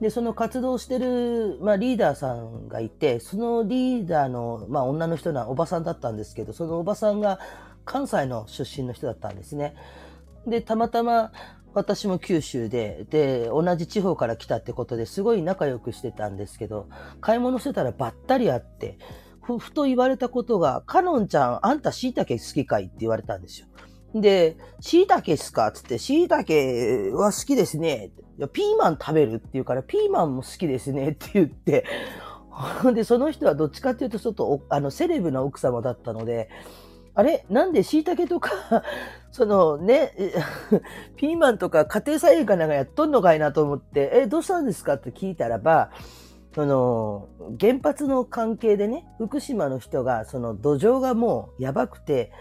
[0.00, 7.38] で、その活動してる、まあ、リーダーさんがいて、そのリーダーの、まあ、女の人なおばさんだったんですけど、そのおばさんが
[7.84, 9.74] 関西の出身の人だったんですね。
[10.46, 11.32] で、たまたま、
[11.72, 16.88] 私も九州で、で、同じ地方から来たってことですごい仲良くしてたんですけど、
[17.20, 18.98] 買い物してたらばったり会って、
[19.42, 22.84] ふ、ふと言われたことが、かのんちゃん、あんた椎茸好きかい？
[22.84, 23.68] って言われたんですよ。
[24.14, 25.70] で、椎茸っすか？
[25.72, 28.10] つって、椎茸は好きですね。
[28.38, 31.10] いや、ピーマン食べるって言うから、ピーマンも好きですね。
[31.10, 31.84] って言って、
[32.94, 36.48] で、その人はどっちかっていうと、ちょっと、あの、セレブな奥様だったので、
[37.14, 37.44] あれ？
[37.50, 38.50] なんで椎茸とか
[39.32, 40.12] そのね、
[41.16, 44.94] ピーマンとか家庭菜園かなんかやっとんのかいなと思って、え、どうしたんですか？
[44.94, 45.90] って聞いたらば、
[46.54, 47.28] その、
[47.60, 52.32] 原発の関係でね、福島の人が、その土壌がもうやばくて、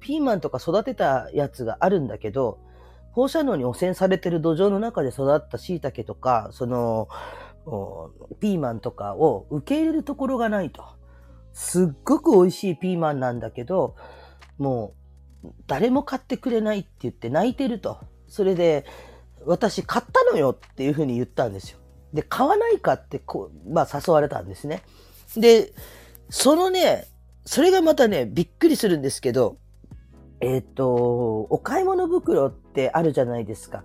[0.00, 2.58] ピーマンとか育てたやつがあるんだけど、
[3.12, 7.08] 放射能に汚染されてる土壌の中で育った椎茸とか、その、
[8.40, 10.84] ピーマンとかを受け入れるところがないと。
[11.52, 13.96] すっごく美味しいピーマンなんだけど、
[14.58, 14.94] も
[15.42, 17.98] う、誰も買ってくれないって言って泣いてると。
[18.28, 18.84] それで、
[19.46, 21.78] 私買ったのよっていうふうに言ったんですよ。
[22.12, 24.82] で、買わないかってこう、まあ誘われたんですね。
[25.36, 25.72] で、
[26.28, 27.06] そのね、
[27.44, 29.56] それがまたね、びっくりするんですけど、
[30.40, 33.84] えっ、ー、と、お買い物袋ってあるじゃないですか。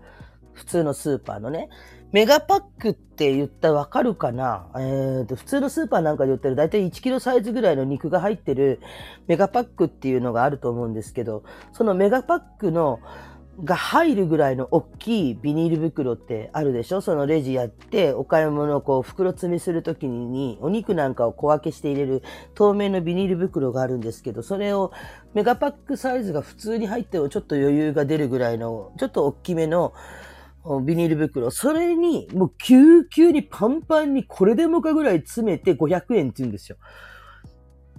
[0.53, 1.69] 普通のスーパーのね。
[2.11, 4.67] メガパックって言ったらわかるかな？
[4.75, 8.81] えーと、普通のスーパーなんかで売ってる大体1キロサイズぐらいの肉が入ってる
[9.27, 12.99] メガパックっていうのがあると思うんですけど、そのメガパックの
[13.63, 17.01] が入るぐらいの大きいビニール袋ってあるでしょ？
[17.01, 22.23] そのレジやってお買い物をこう袋詰めするときにお肉なんかを小分けして入れる
[22.55, 24.91] 透明のビニール袋があるんですけど、それを
[25.33, 29.93] メガパックサイズが普通に入ってもちょっと余裕が出るぐらいのちょっと大きめの
[30.83, 31.49] ビニール袋。
[31.51, 36.77] それに、もう救急にパンパンにこれでもかぐらい詰めて500円って言うんですよ。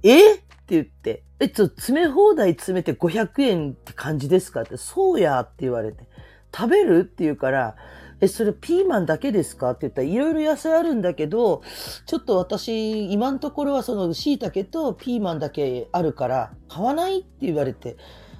[0.04, 0.42] え？
[0.76, 6.08] 言って、え、ちょ、詰め放題詰めて500円って感じですかって、そうやって言われて、
[6.54, 7.76] 食べるって言うから、
[8.20, 11.62] え、それピーマンだけですかって言ったら、いろいろ野菜あるんだけど、
[12.06, 17.96] ちょっと私、今のところはその椎茸とピーマンだけあるから、買わないって言われて。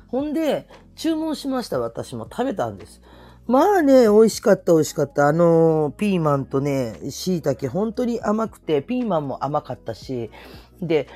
[0.07, 3.03] ほんで、注文しました、私も食べたんです。
[3.49, 5.27] まあね、美味しかった美味しかった。
[5.27, 10.31] あの、ピーマンとね、椎茸、本当に甘くて、ピーマンも甘かったし、
[10.81, 11.09] で、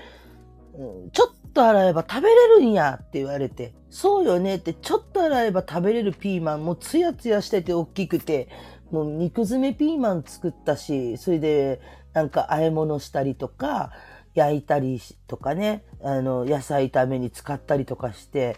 [1.13, 8.49] ちょっと洗えば食べれるんやって言われて、そうよねって、ちょっと洗えば食べれるピーマン、もうツヤツヤしてて大きくて、
[8.91, 11.81] もう肉詰めピーマン作ったし、それで
[12.13, 13.93] なんか和え物したりとか、
[14.35, 18.57] 焼いたりとかね、あの、野菜炒めに使ったりとかして、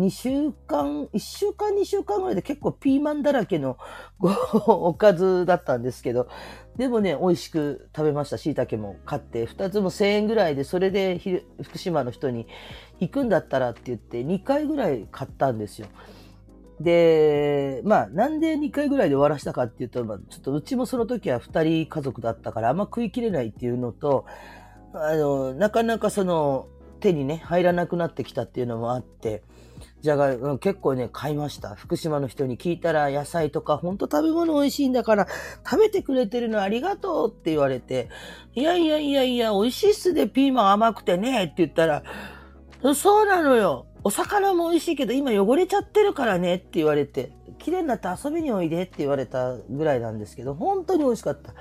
[0.00, 3.76] 2週間、1週間2週間ぐらいで結構ピーマンだらけの
[4.18, 4.30] ご
[4.66, 6.28] おかずだったんですけど、
[6.76, 8.38] でもね、美味しく食べました。
[8.38, 11.20] 椎茸も買って、2つも1000円ぐらいで、それで
[11.62, 12.46] 福島の人に
[12.98, 15.88] 行くんだったらって言って、2回ぐらい買ったんですよ。
[16.80, 24.24] で、まあ、なんで2回ぐらいで終わらしたかっていうと、まあ、ちょっとうちもその時は2人家族だったから、あんま食い切れないっていうのと、
[24.94, 26.66] あの、なかなかその、
[27.00, 29.42] 手にね、入らなくなってきたっていうのもあって、
[30.02, 31.74] じゃがいも、結構ね、買いました。
[31.74, 35.26] 福島の人に聞いたら、野菜とか、ほんと食べ物美味しいんだから、
[35.68, 38.08] 食べてくれてるのありがとうって言われて、
[38.54, 42.02] いやいやいやいや、美味しいっすで、ピーマン甘くてね、って言ったら、
[42.94, 43.86] そうなのよ。
[44.02, 51.54] お魚も美味しいけど、今汚れちゃってるからねって言われて、綺麗になって遊びにおいでって言われたぐらいなんですけど、本当に美味しかった。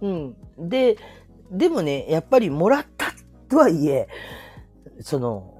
[0.00, 0.36] うん。
[0.58, 0.96] で、
[1.50, 3.06] でもね、やっぱりもらった
[3.48, 4.06] とはいえ、
[5.00, 5.54] その、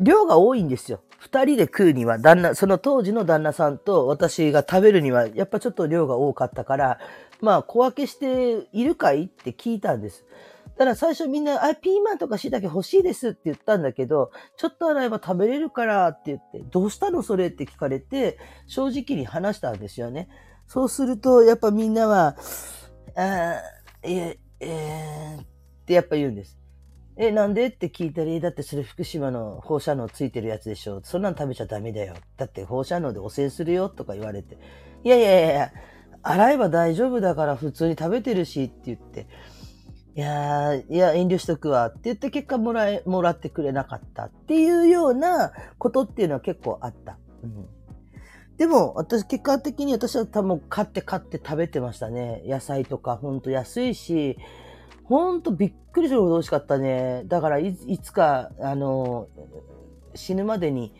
[0.00, 1.00] 量が多いんですよ。
[1.24, 6.98] 二人で食うには、旦那、その当時の旦那さんと私が食べるには、やっぱちょっと量が多かったから、
[7.40, 10.26] まあ、小分けしているかいって聞いたんです。
[10.76, 20.28] ただ最初みんな、あ、ピーマンとか椎茸欲しいですって言ったんだけど、ちょっと洗えば食べれるからって言って、どうしたのそれって聞かれて、正直に話したんですよね。
[20.66, 22.36] そうすると、やっぱみんなは、
[23.16, 23.62] あ
[24.02, 25.46] え、えー、っ
[25.86, 26.58] てやっぱ言うんです。
[27.16, 27.66] え、なんで？
[27.66, 31.00] って聞いたり、だってそれ福島の放射能ついてるやつでしょ。
[31.04, 32.14] そんなの食べちゃダメだよ。
[32.36, 34.58] だって放射能で汚染するよとか言われて。
[35.04, 35.72] いやいやいや、
[36.22, 39.26] 洗えば大丈夫だから普通に食べてるしって言って。
[40.16, 47.18] いやー、いや、遠慮しとくわって言って結果もらえ、もらってくれなかったっていうようなことっていうのは結構あった。
[47.42, 47.66] うん、
[48.56, 52.42] でも、私、結果的に私は多分買って買って食べてましたね。
[52.46, 54.38] 野菜とかほんと安いし、
[55.04, 57.22] ほんとびっくりするほど美味しかったね。
[57.26, 59.28] だからい、いつか、あの、
[60.14, 60.94] 死ぬまでに、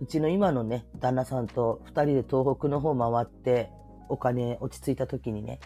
[0.00, 3.70] うちの今のね、旦那さんと二人で東北の方回って、
[4.08, 5.60] お金落ち着いた時にね、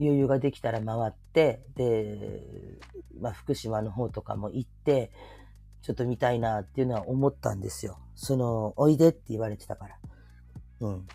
[0.00, 2.30] 余裕ができたら回って、で、
[3.20, 5.12] まあ、福島の方とかも行って、
[5.82, 7.98] ちょっと見たいなっていうのは思ったんですよ。
[8.14, 9.98] その、おいでって言われてたから。
[10.80, 11.06] うん。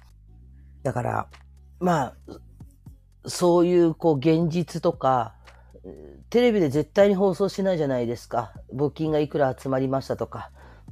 [0.83, 1.29] だから、
[1.79, 2.15] まあ、
[3.27, 5.33] そういうこう現実とか、
[6.29, 8.53] テレビで絶対に放送しないじゃないですか。
[8.73, 10.51] 募金がいくら集まりましたとか、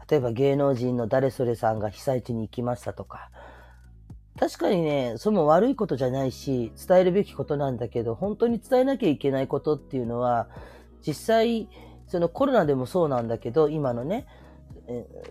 [0.09, 3.29] 例えば芸能人の誰それさんが被災地に行きましたとか。
[4.39, 10.47] 確かにね、それも悪いことじゃないし、伝えるべきことなんだけど、本当に伝えなきゃいけないことっていうのは、
[11.05, 11.69] 実際、
[12.07, 14.25] そのコロナでもそうなんだけど、今のね、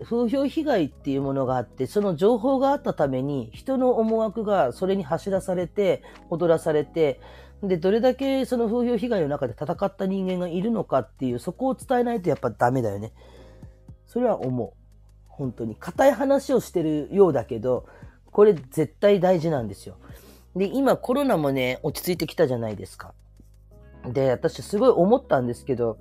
[0.03, 7.19] 風評被害っていうものがあって、その情報があったために、人の思惑がそれに走らされて、踊らされて、
[7.61, 13.13] で、どれだけその風評被害の中で戦った人間がいるのかっていう、そこを伝えないとやっぱダメだよね。
[14.05, 14.73] それは思う。
[15.27, 15.75] 本当に。
[15.75, 17.85] 硬い話をしてるようだけど、
[18.31, 19.95] これ絶対大事なんですよ。
[20.55, 23.13] で、今コロナもね、落ち着いてきたじゃないですか。
[24.05, 25.97] で、私すごい思ったんですけど、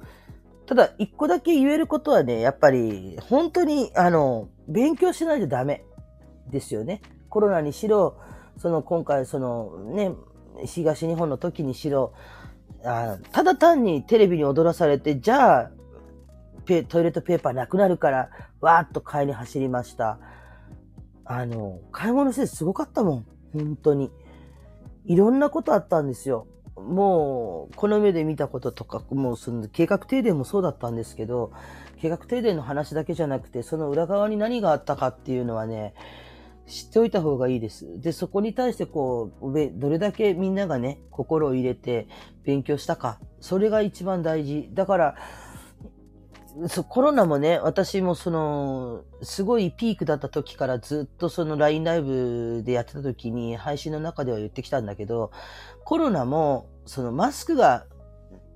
[0.66, 5.84] ただ、一個だけ言えることはね、やっぱり、本当に、あの、勉強しないとダメ
[6.50, 7.02] ですよね。
[7.28, 8.16] コロナにしろ、
[8.56, 10.12] その、今回、その、ね、
[10.64, 12.12] 東日本の時にしろ、
[12.84, 15.70] あただ単にテレビに踊らされて、じゃあ、
[16.66, 20.18] トイレットペーパーなくなるから、わーっと買いに走りました。
[21.24, 23.26] あの、買い物してすごかったもん。
[23.52, 24.10] 本当に。
[25.04, 26.46] いろんなことあったんですよ。
[26.76, 31.52] もう、この目で見たこととか、もうその計画停電もそうだったんですけど、
[32.00, 35.94] 計画停電の話だけじゃなくて、その裏側に何があったかっていうのはね、
[36.66, 38.00] 知っておいた方がいいです。
[38.00, 42.08] で、そこに対してこう、どれだけみんながね、心を入れて
[42.44, 43.20] 勉強したか。
[43.40, 44.70] それが一番大事。
[44.72, 45.16] だから、
[46.88, 55.30] コロナもね、私もその、すごいピークだった時からずっとその LINE ライブでやってた時に配信の中では言ってきたんだけど、
[55.84, 57.86] コロナもそのマスクが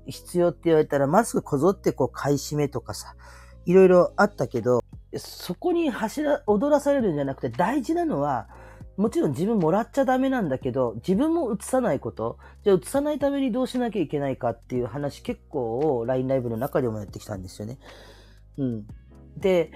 [0.06, 3.14] 必要って言われたらマスクこぞってこう買い占めとかさ、
[3.64, 4.80] いろいろあったけど、
[5.16, 8.48] そこに走ら、踊らされるんじゃなくて大事なのは、
[8.96, 17.78] もちろん自分もらっちゃダメなんだけど、自分も移さないこと、じゃあ移さないためにどうしなきゃいけないかっていう話結構 LINE ライブの中でもやってきたんですよね。
[18.56, 18.86] うん。
[19.36, 19.72] で、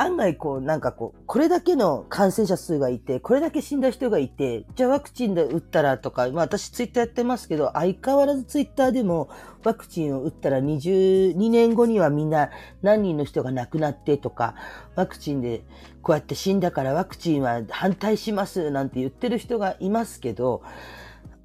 [0.00, 9.28] 案外こう、なんかこう、これだけの感染者数がいて、これだけ死んだ人がいて、じゃあワクチンで打ったらとか、まあ私ツイッターやってますけど、相変わらずツイッターでも
[9.62, 12.48] ワクチンを打ったら22年後にはみんな
[12.80, 14.54] 何人の人が亡くなってとか、
[14.94, 15.64] ワクチンで
[16.00, 20.62] こうやって死んだからワクチンは反対しますなんて言ってる人がいますけど、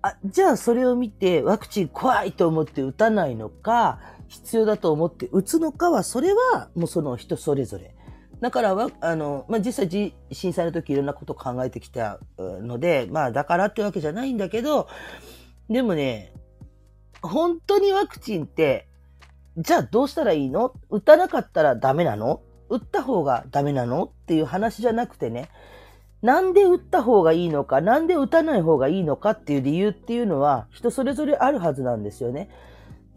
[0.02, 4.00] あじゃあそれを見てワクチン怖いと思って打たないのか、
[4.30, 7.95] 必要だと思って打つのかは、それはもうその人それぞれ。
[8.42, 14.88] だからはあの、まあ、実際震災の時いろんなこと考えてきたので、まあ、だからってわけじゃないんだけど、
[15.70, 16.34] でもね、
[17.22, 18.88] 本当にワクチンって、
[19.58, 20.74] じゃあどうしたらいいの？
[20.90, 22.42] 打たなかったらダメなの？
[22.70, 24.04] 打った方がダメなの？
[24.04, 25.50] っていう話じゃなくてね、
[26.22, 32.50] なんで打った方がいいのか、なんで打たない方がいいのかっていう理由っていうのは人それぞれあるはずなんですよね。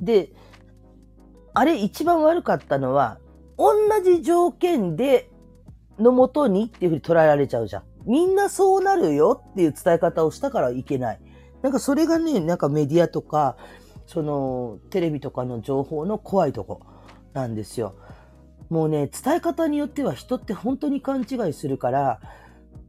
[0.00, 0.30] で、
[1.54, 3.18] あれ一番悪かったのは、
[3.58, 5.30] 同じ条件で、
[5.98, 7.82] のもとにっていうふうに捉えられちゃうじゃん。
[8.06, 11.20] みんなそうなるよっていう伝え方をしたからいけない。
[11.60, 13.56] なんかそれがね、なんかメディアとか、
[14.06, 16.80] そのテレビとかの情報の怖いとこ
[17.34, 17.96] なんですよ。
[18.70, 22.20] もうね、伝え方によっては人って本当に勘違いするから、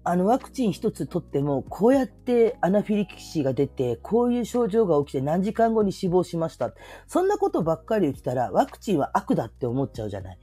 [0.03, 6.71] あのワクチン一つ取っても、こうやってアナフィリキシーが出て、こういう症状が起きて何時間後に死亡しました。
[7.07, 10.39] そんなことばっかり言ったら、ワクチンは悪だって思っちゃうじゃない。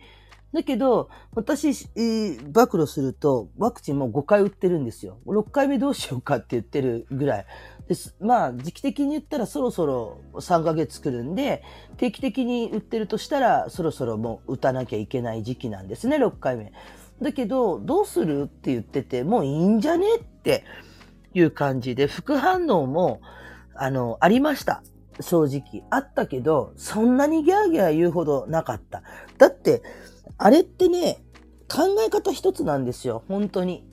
[0.53, 5.19] だけど、私、えー、暴露すると、ワクチンも5回打ってるんですよ。
[5.27, 7.47] 6回目どうしようかって言ってるぐらい。
[7.89, 8.17] です。
[8.21, 11.63] まあ、時期的に言ったらそろそろ3ヶ月来るんで、
[11.97, 16.73] 定期的に打ってるとしたら、そろそろもう打たなきゃいけない時期なんですね、6回目。
[17.23, 20.65] だけど、どうするって言ってて、もういいんじゃねって
[21.33, 23.21] いう感じで、副反応も、
[23.75, 24.83] あの、ありました。
[25.21, 25.83] 正直。
[25.91, 29.03] あったけど、そんなにギャーギャー言うほどなかった。
[29.39, 29.83] だって、
[30.39, 31.25] あれってね、
[31.69, 33.23] 考え方一つなんですよ。
[33.29, 33.85] 本当に。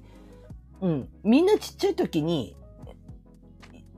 [0.81, 1.09] うん。
[1.23, 2.55] みんなちっちゃい時に、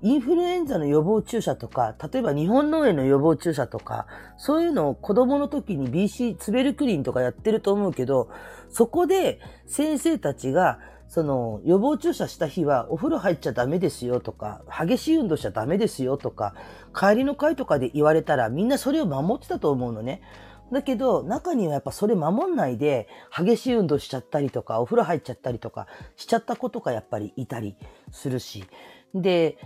[0.01, 4.05] インフルエンザの予防注射とか、例えば日本脳炎の予防注射とか、
[4.37, 8.29] そういうのを子供の時に BC、ツベルクリンとかやってると思うけど、
[8.69, 16.53] そこで先生たちが、その予防注射した日はお風呂入っちゃダメですよとか、激しい運動しちゃダメですよとか、
[16.93, 20.21] 帰りの会とかで言われたらみんなそれを守ってたと思うのね。
[20.75, 27.77] だけど、中にはやっぱそれ守んないで、激しい運動しちゃったりとか、お風呂入っちゃったりとか、しちゃった子とかやっぱりいたり
[28.11, 28.65] するし。
[29.13, 29.57] で、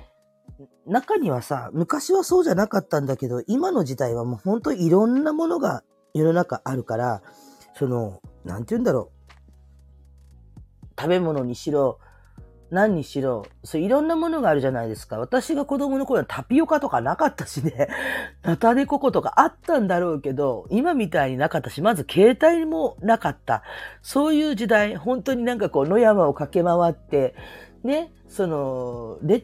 [0.86, 5.84] 中にはさ、昔はそうじゃなかったんだけど、今の時代はもう本当にいろんなものが
[6.14, 7.24] 世の中あるから、
[7.74, 10.86] その、なんて言うんだろう。
[10.96, 12.00] 食べ物にしろ、
[12.72, 15.18] 何にしろ、そういろんなものがあるじゃないですか。
[15.18, 17.90] 私が子供の頃はタピオカとかなかったしね、
[18.44, 23.64] ナ タデココとかあったんだろうけど、今みたいになかったし、まず携帯もなかった。
[24.02, 27.34] そういう時代、本当になんかこう野山を駆け回って、
[27.84, 29.42] ね、その、 で、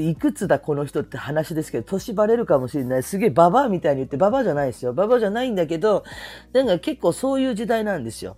[0.00, 3.02] いくつだこの人って話ですけど、年バレるかもしれない。
[3.02, 4.94] すげえババアみたいに言って、ババアじゃないですよ。
[4.94, 6.04] ババアじゃないんだけど、
[6.52, 8.36] なんか結構そういう時代なんですよ。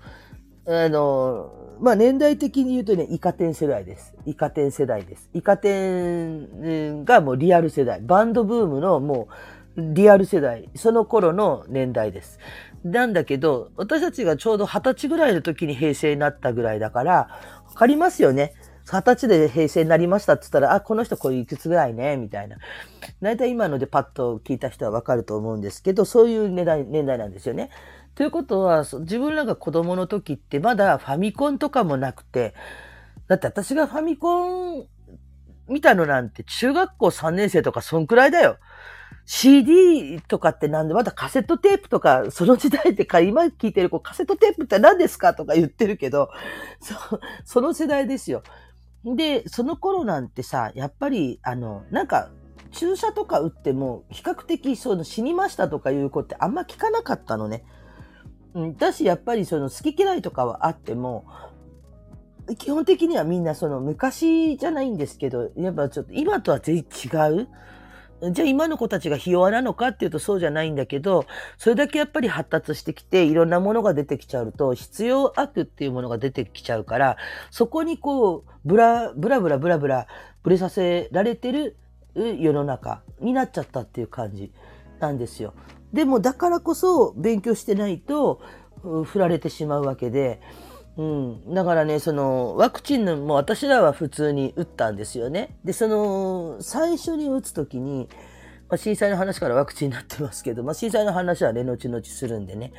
[0.67, 4.15] あの、まあ年代的に言うとね、イカ天世代です。
[4.25, 5.29] イカ天世代です。
[5.35, 8.01] イカ天がもうリアル世代。
[8.01, 9.27] バンドブームのも
[9.77, 10.71] うリアル世代。
[10.77, 12.39] その頃の年代です。
[12.85, 18.53] なんだけど、私たちがちょうど二十歳ぐらいの時に平成になったぐらいだから、わかりますよね。
[18.85, 22.59] 二十歳で平成になりましたって言ったら、あ、この人こういういくつぐらいね、みたいな。
[23.21, 27.71] 大体今のでパッと聞いた人はわかると思うんですけど、そういう年代年代なんですよね。
[28.15, 32.55] ということは、自分らが子供の時ってまだファミコンとかもなくて、
[33.29, 34.87] だって私がファミコン
[35.69, 38.59] 見たのなんて中学校3年生とかそんくらいだよ。
[39.25, 46.31] CD とかってなんで、まだカセットテープとか、その時代ってか、今聞いてる子、カセットテープって何ですかとか言ってるけど、
[46.81, 48.43] そその世代ですよ。
[49.05, 52.31] で、その頃なんてさ、やっぱり、あの、なんか、
[52.73, 57.65] 注射とか打っても、比較的、その死にましたとかいう子ってあんま聞かなかったのね。
[58.55, 61.25] だし、やっぱりその好き嫌いとかはあっても、
[62.59, 67.49] 基本的にはみんなその昔じゃないんですけど、やっぱちょっと今とは全然違う。
[68.31, 71.25] じゃあ今の子たちがひ弱なのかっていうとそうじゃないんだけど、
[71.59, 77.17] それだけやっぱり発達してきていろんなものが出てきちゃうと、必要悪っていうものが出てきちゃうから、
[77.51, 80.07] そこにこう、ブラ、ブラブラブラブラ、
[80.45, 81.77] ブレさせられてる
[82.15, 84.53] 世の中になっちゃったっていう感じ
[85.01, 85.55] なんですよ。
[85.93, 88.41] でもだからこそ勉強してないと
[89.05, 90.41] 振られてしまうわけで、
[90.97, 91.55] うん。
[91.55, 95.57] だからね、その、ワクチンの、もう私らは普通に打ったんですよね。
[95.65, 98.09] で、その、最初に打つ時に、
[98.69, 102.73] まあ、震災の話からワクチンになってますけど、まあ、震災の話はね、後々するんでね。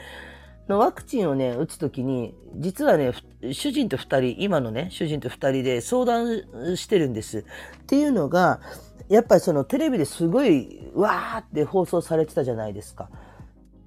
[0.68, 3.12] のワクチンをね、打つときに、実はね、
[3.52, 6.44] 主人と二人、今のね、主人と二人で相談
[6.78, 7.40] してるんです。
[7.40, 7.44] っ
[7.86, 8.62] ていうのが、
[9.10, 13.10] やっぱりそのテレビですごい、わーって放送されてたじゃないですか。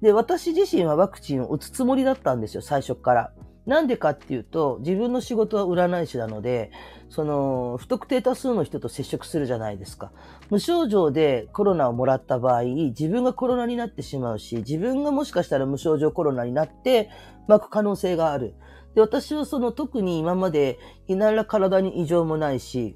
[0.01, 3.31] で、私自身はワクチンを打つつもりだったんですよ、最初から。
[3.67, 6.71] なんでかっていうと、自分の仕事は占い師なので、
[7.09, 10.11] その、不特定多数の人と接触するじゃないですか。
[10.49, 17.09] 無症状でコロナをもらった場合、自分がコロナになってしまうし、自分がもしかしたら無症状コロナになって
[17.47, 18.55] 巻く可能性がある。
[18.95, 22.95] で、私はその特に今まで何ら体に異常もないし、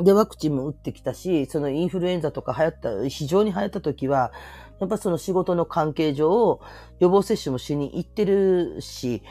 [0.00, 4.32] で、ワクチンも打ってきたし、そのインフルエンザとか流行った、非常に流行った時は、
[4.80, 6.60] やっぱその仕事の関係上、
[6.98, 9.22] 予防接種もしに行ってるし、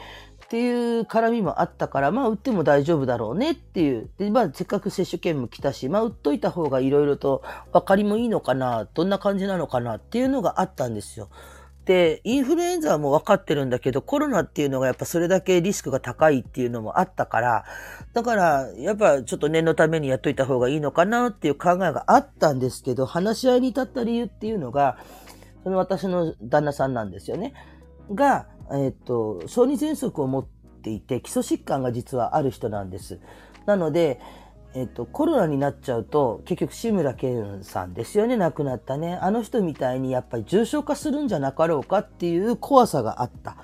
[0.44, 4.10] っていう絡みもあったから、まあ、打っても大丈夫だろうねっていう。
[4.18, 7.42] で、まあ、せっかく接種券も来たし、まあ、打っといた方がいろいろと
[7.72, 11.30] 分かりもいいのかな、どんな感じなのかなっていうのがあったんですよ。
[11.86, 17.64] で、インフルエンザはもう分かってるんだけど、コロナっていうのがやっぱそれだけリスクが高いっていうのもあったから、
[18.12, 24.98] だから、やっぱちょっと念のためにやっといた方がいいのかなっていう考えがあったんですけど、話し合いに至った理由っていうのが、
[25.62, 27.54] その私の旦那さんなんですよね。
[28.12, 30.46] が、えっ、と、小児喘息を持っ
[30.82, 33.20] ていて、基礎疾患が実はある人なんです。
[33.66, 34.20] なので、
[34.74, 39.14] えっと、コロナになっちゃうと、結局志村けんさんですよね、亡くなったね。
[39.14, 43.56] あの人みたいにやっぱり重症化するんじゃなかろうかっていう怖さがあった。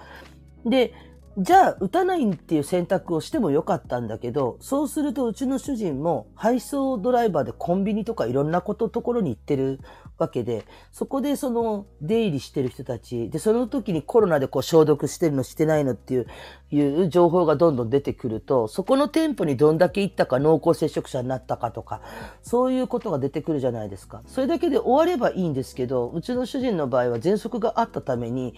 [0.65, 0.95] で、
[1.37, 9.81] じゃあ、打たないっていう選択をしてもよかったんだけど、そうするとうちの主人も配送ドライバーでコンビニとかいろんなことところに行ってる
[10.21, 16.27] わけで、そこでその出入りしてる人たち、で、その時にコロナでこう消毒してるのしてないのっていう、
[16.71, 22.03] いう情報がどんどん出てくると、そこの店舗にどんだけ行ったか濃厚接触者になったかとか、
[22.43, 24.23] そういうことが出てくるじゃないですか。
[24.27, 28.55] それだけで終わればいいんですけど、うちの主人の場合は喘息があったために、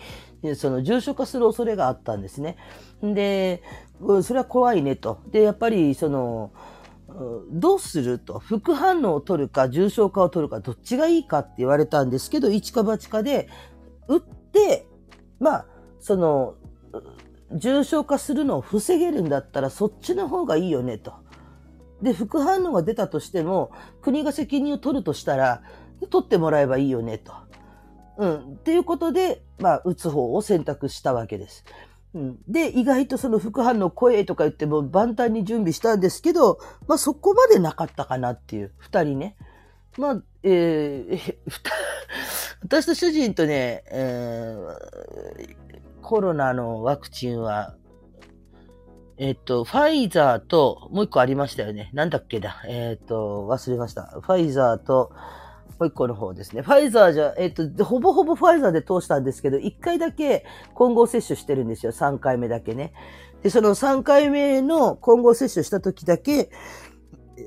[0.57, 2.57] その重症化する恐れがあったんですね。
[3.03, 3.63] で、
[4.23, 5.21] それは怖いねと。
[5.31, 6.51] で、やっぱりその、
[7.51, 13.49] どうすると、副反応を取るか重症化を取るかどっちがいいかって言われたんですけど、一か八かで、
[14.09, 14.87] 打って、
[15.41, 15.67] まあ、
[16.01, 16.55] その、
[17.53, 21.13] 重症化するのを防げるんだったらそっちの方がいいよねと。
[22.01, 23.71] で、副反応が出たとしても、
[24.01, 25.63] 国が責任を取るとしたら、
[26.11, 27.33] 取ってもらえばいいよねと。
[28.19, 28.37] うん。
[28.55, 31.65] っていうことで、まあ、打つ方を選択したわけです。
[32.47, 39.37] で、意外とその副反応声とか言っても万端に準備したんですけど、まあそこまでなかったかなっていう、二人ね。
[39.99, 41.35] まあ、えー、
[42.63, 45.57] 私と主人とね、えー、
[46.03, 47.77] コロナのワクチンは、
[49.19, 51.91] えっ、と、ファイザーと、もう一個ありましたよね。
[51.93, 52.63] なんだっけだ。
[52.67, 54.19] えっ、と、忘れました。
[54.21, 55.13] ファイザーと、
[55.83, 56.63] もう一個の方ですね。
[56.63, 61.91] ファイザーじゃ、えっ、と、ほぼほぼファイザーで通したんですけど、一回だけ混合接種してるんですよ。
[61.91, 62.93] 3回目だけね。
[63.43, 66.51] で、その3回目の混合接種した時だけ、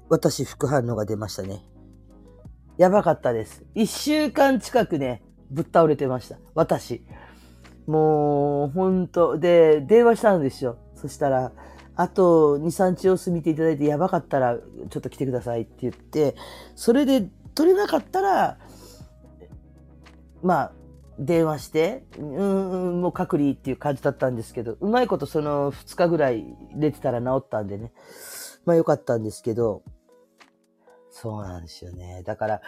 [0.10, 1.64] 私副反応が出ましたね。
[2.78, 3.64] やばかったです。
[3.74, 6.38] 一週間近くね、ぶっ倒れてました。
[6.56, 7.06] 私。
[7.88, 9.40] もう、ほんと。
[9.40, 10.78] で、電話したんですよ。
[10.96, 11.54] そしたら、
[11.96, 16.36] あと2、3日様子見ていただいてやばかったらちょっと来てくださいって言って、
[16.76, 18.58] それで取れなかったら、
[20.44, 20.72] まあ、
[21.18, 26.46] 電話して、うん、もう隔離っていう感じだったんですけど、うまいことその2日ぐらい
[26.76, 27.94] 出てたら治ったんでね。
[28.66, 29.84] まあよかったんですけど、
[31.10, 32.24] そうなんですよね。
[32.26, 32.62] だから、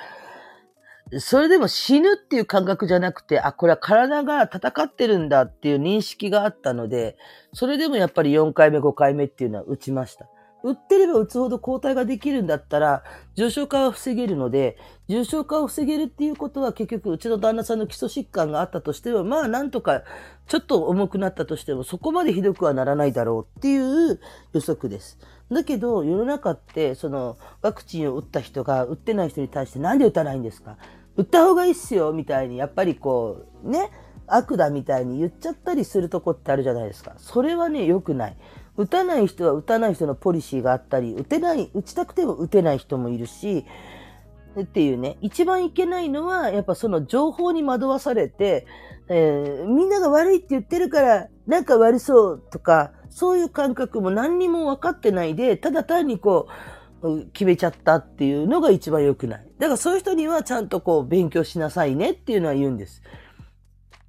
[1.19, 7.17] それでも死ぬっていう感覚じゃなくて、あ、これは体が戦ってるんだっていう認識があったので、
[7.53, 10.27] それでもやっぱり4回目、5回目っていうのは打ちました。
[10.63, 13.03] 打ってれば打つほど抗体ができるんだったら、
[13.35, 14.77] 重症化は防げるので、
[15.07, 20.03] 重症化を防げるっていうことは結局、うちの旦那さんの基礎疾患があったとしても、まあなんとか、
[20.47, 24.19] ちょっと重くなったとしても、そこまでひどくはならないだろうっていう
[24.53, 25.19] 予測です。
[25.51, 30.77] だけど、世の中って、その、ワクチンを打った人が打ってない人に対してなんで打たないんですか？
[31.15, 33.91] 打った方がいいっすよみたいに、やっぱりこう、ね、
[34.27, 37.13] 悪だみたいに言っちゃったりするとこってあるじゃないですか。
[37.17, 38.37] それはね、良くない。
[38.77, 43.65] 打たない人は打たない人のポリシーがあったり、打てない、打ちたくても打てない人もいるし、
[44.61, 48.65] っていうね、一番いけないのは、やっぱその情報に惑わされて、
[49.09, 56.47] えー、みんなが悪いって言ってるから、なんか悪そうとか、そういう感覚も何にも分かってないで、ただ単にこ
[57.01, 59.47] う、決めちゃったっていうのが一番良くない。
[59.59, 63.01] だからそういう人にはちゃんとこう勉強しなさいねっていうのは言うんです。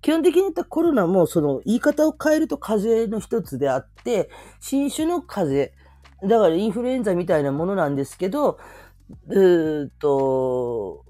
[0.00, 4.30] 基本的に言ったコロナもその言い方を変えると風邪の一つであって、
[4.60, 5.72] 新種の風
[6.22, 8.58] 邪、だからインフルエンザみたいなものなんですけど、
[9.28, 11.04] うーと、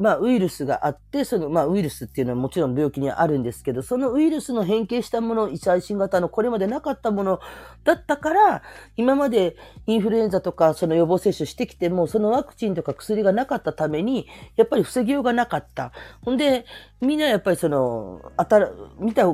[0.00, 7.40] まあ、ウイルスがあって、その、まあ、ウイルスっていうのはもちろん病気にはあるんですけど、そのウイルスの変形したもの、最新型のこれまでなかったもの
[7.84, 8.62] だったから、
[8.96, 14.26] 今までインフルエンザとか、その予防接種してきても、そのワクチンとか薬がなかったために、
[14.56, 15.92] やっぱり防ぎようがなかった。
[16.22, 16.64] ほんで、
[17.02, 19.28] みんなやっぱりその、あたら、見たり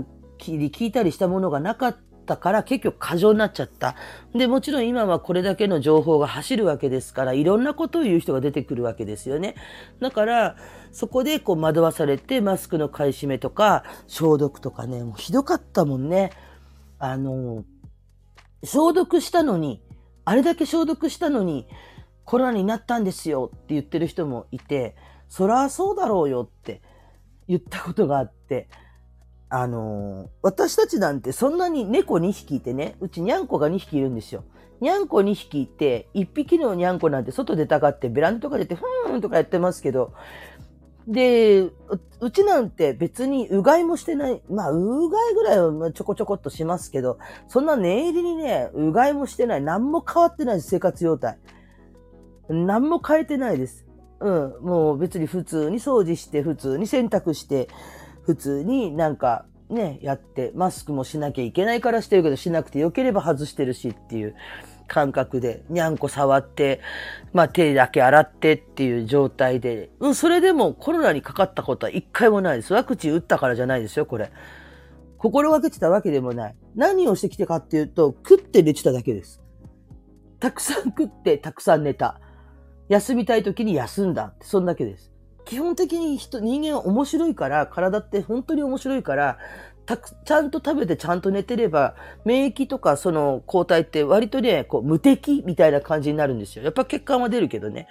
[0.71, 2.16] 聞いたりしたものがなかった。
[2.27, 3.95] ったから結局過剰になっちゃった。
[4.35, 9.55] で、もちろん今はこれだけの情報が走るわけですから、いろんなことを言う人が出てくるわけですよね。
[10.01, 10.57] だから、
[10.91, 16.33] そこでこう惑わされて、マスクの買い占めとか、消毒とかね、もうひどかったもんね。
[16.99, 17.65] あの、
[18.65, 19.81] 消毒したのに、
[20.25, 21.69] あれだけ消毒したのに、
[22.25, 24.97] コロナになったんですよって言ってる人もいて、
[25.29, 26.83] そらそうだろうよって
[27.47, 28.69] 言ったことがあって、
[29.49, 34.45] あのー、私たちなんてそんなに猫2匹いてね、うちにゃんこが2匹いるんですよ。
[34.81, 40.13] にゃんこ2匹いて、1匹のにゃんこなんて外出たがってベランダとか出て、ふーんとかやってますけど、
[41.09, 41.71] で、
[42.21, 44.43] うちなんて別にうがいもしてない。
[44.51, 49.63] まあ、うがいぐらいはちょこちょこっとしますけど、そんな念入りにね、うがいもしてない。
[49.63, 51.39] 何も変わってない、生活状態。
[52.49, 53.87] 何も変えてないです。
[54.21, 54.55] うん。
[54.63, 57.69] もう別に普通に掃除して、普通に洗濯して、
[58.27, 64.37] 普通になんかね、やって、マスクもしなきゃいけないからしてるけど、しなくてよければ外してるしっていう
[64.87, 66.81] 感覚で、にゃんこ触って、
[67.33, 72.75] まあ手だけ洗ってっていう状態で、うん、それでもコロナにかかったことは一回もないです。
[72.75, 74.31] ワクチン打ったからじゃないですよ、これ。
[75.19, 76.55] 心がけてたわけでもない。
[76.77, 79.41] 何をしてきてかっていうと、食って寝てただけです。
[80.39, 82.21] たくさん食って、たくさん寝た。
[82.89, 84.35] 休みたい時に休んだ。
[84.43, 85.16] そんだけです。
[85.47, 89.39] 基本的に人、人間は面白いから、体って本当に面白いから、
[89.87, 91.95] たく、ちゃんと食べてちゃんと寝てれば、
[92.25, 96.65] 免疫とかその抗体って割とね、こう無敵みたいな感じになるんですよ。
[96.65, 97.87] やっぱ血管は出るけどね。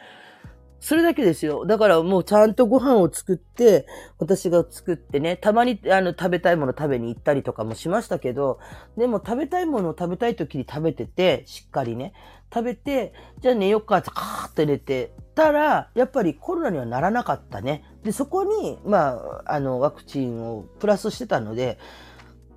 [0.81, 1.65] それだけですよ。
[1.65, 3.87] だからもうちゃんとご飯を作って、
[4.19, 8.59] 私が作ってね、たまにあの食べたいもの食べに行ったりとかもしましたけど、
[8.97, 12.13] でも食べたいものを食べたい時に食べてて、しっかりね。
[12.53, 17.83] 食べて、じゃあ寝よっかってカーって寝てたら、やっぱりコロナにはならなかったね。
[18.03, 21.77] で、そこに、まあ、あの、ワクチンをプラスしてたので、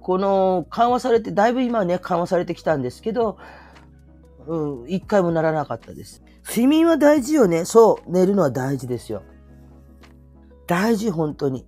[0.00, 3.38] この緩和されて、だいぶ今はね、緩和されてきたんですけど、
[4.46, 6.22] うん、一回もならなかったです。
[6.48, 7.64] 睡眠は大事よね。
[7.64, 9.22] そう、寝るのは大事ですよ。
[10.66, 11.66] 大事、本当に。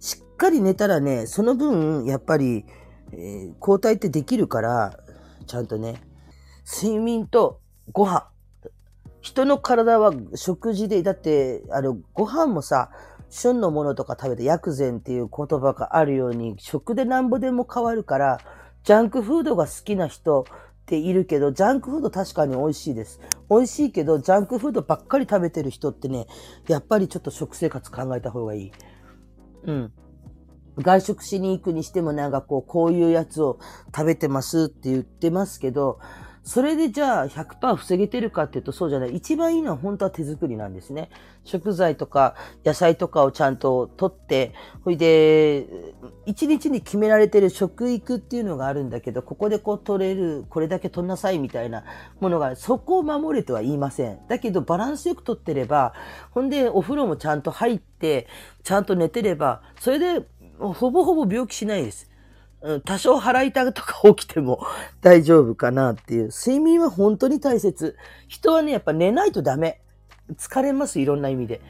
[0.00, 2.66] しっかり寝たらね、その分、やっぱり、
[3.12, 4.98] えー、抗体ってできるから、
[5.46, 6.02] ちゃんとね、
[6.64, 7.60] 睡眠と
[7.92, 8.28] ご飯。
[9.20, 12.90] 人の体は食事で、だって、あの、ご飯もさ、
[13.30, 18.38] 旬のものとか食べて薬膳っていう言葉があるように、食でなんぼでも変わるから、
[18.84, 23.20] ジャンクフードが好きな人っているけど、ジャンクフード確かに美味しいです。
[23.48, 26.26] 美味しいけど、ジャンクフードばっかり食べてる人ってね、
[26.68, 28.72] やっぱりちょっと食生活考えた方がいい。
[29.64, 29.92] うん。
[30.78, 33.58] 外食しに行くにしてもなんかこう、こういうやつを
[33.94, 36.00] 食べてますって言ってますけど、
[36.44, 39.14] それでじゃあ100%防げてるかっていうとそうじゃない。
[39.14, 41.08] 一番いいのは本当は手作りなんですね。
[41.44, 42.34] 食材とか
[42.64, 44.52] 野菜とかをちゃんと取って、
[44.84, 45.66] ほいで、
[46.26, 51.84] 一日に決められてる食育っていうのがあるんだけど、ここでこう取れる、これだけ取んなさいみたいな
[52.20, 54.18] ものが、そこを守れとは言いません。
[54.28, 55.94] だけどバランスよく取ってれば、
[56.32, 58.26] ほんでお風呂もちゃんと入って、
[58.64, 60.26] ちゃんと寝てれば、それで
[60.58, 62.11] ほぼほぼ病気しないです。
[62.62, 64.64] うん、多少腹痛とか起きても
[65.02, 66.28] 大丈夫かなっていう。
[66.28, 67.96] 睡眠は本当に大切。
[68.28, 69.80] 人はね、やっぱ寝ないとダメ。
[70.36, 71.60] 疲れます、いろんな意味で。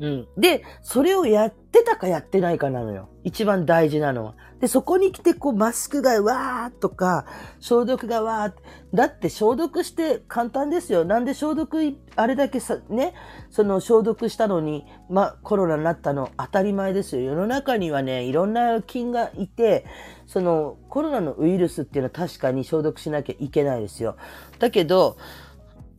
[0.00, 0.28] うん。
[0.36, 3.08] で、それをやってたかやってないかなのよ。
[3.24, 4.34] 一番大事なのは。
[4.64, 7.26] で、そこに来て、こう、マスクがわーとか、
[7.60, 8.54] 消毒がわーっ。
[8.94, 11.04] だって消毒して簡単ですよ。
[11.04, 13.12] なんで消毒、あれだけさ、ね、
[13.50, 17.24] その消毒したのに、ま、コロナになったの当たり前ですよ。
[17.24, 19.84] 世の中にはね、いろんな菌がいて、
[20.26, 24.16] そのコロナのウイルスっていうのは確かに消毒しなきゃいけないですよ。
[24.60, 25.18] だけど、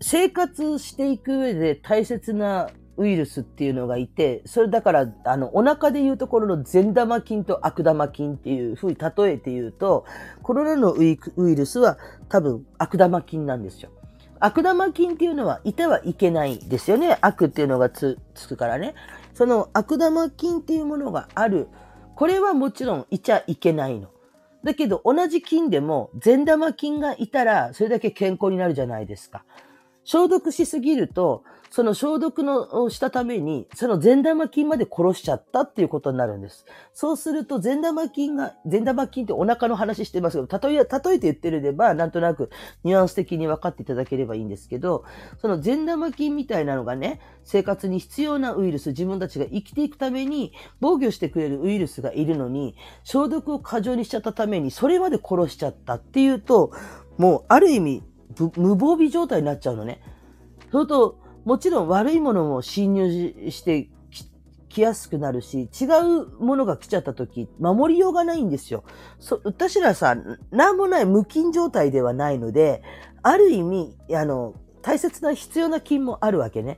[0.02, 10.06] 生活していく上で大切なウイルスっていうのがいて、それだから、あの、お腹でいうところの善玉菌と悪玉菌っていうふうに例えて言うと、
[10.42, 11.98] コロナのウイルスは
[12.30, 13.90] 多分悪玉菌なんですよ。
[14.40, 17.18] 悪玉菌っていうのはいてはいけないですよね。
[17.22, 18.94] 悪っていうのがつつくからね。
[19.34, 21.68] その悪玉菌っていうものがある。
[22.16, 24.10] これはもちろんいちゃいけないの。
[24.64, 29.44] だけど同じ菌でも善玉菌がいたらそれだけ健康になるじゃないですか。
[30.06, 31.44] 消毒しすぎると、
[31.76, 36.66] その消毒のをしたために、その善玉菌まで殺しちゃったっていうことになるんです。
[36.94, 42.50] そうすると、善玉菌が、善玉菌ってお腹の話してますけど、例え、例えて言ってれば、なんとなく
[42.86, 45.04] ニュアンス的に分かっていただければいいんですけど、
[45.42, 56.72] その善玉菌みたいなのがね、生活に必要なウイルス、自分たちが生きていくために防御してくれるウイルスがいるのに、消毒を過剰にしちゃったために、それまで殺しちゃったっていうと、
[57.18, 58.04] もうある意味、
[58.56, 60.00] 無防備状態になっちゃうのね。
[60.72, 63.90] それと、もちろん悪いものも侵入して
[64.68, 68.84] きやすくなるし、違うものが来ちゃった時、守りようがないんですよ。
[69.20, 70.18] そ、私らさ、
[70.52, 72.84] なんもない無菌状態ではないので、
[73.24, 76.78] ある意味、あの、大切な必要な菌もあるわけね。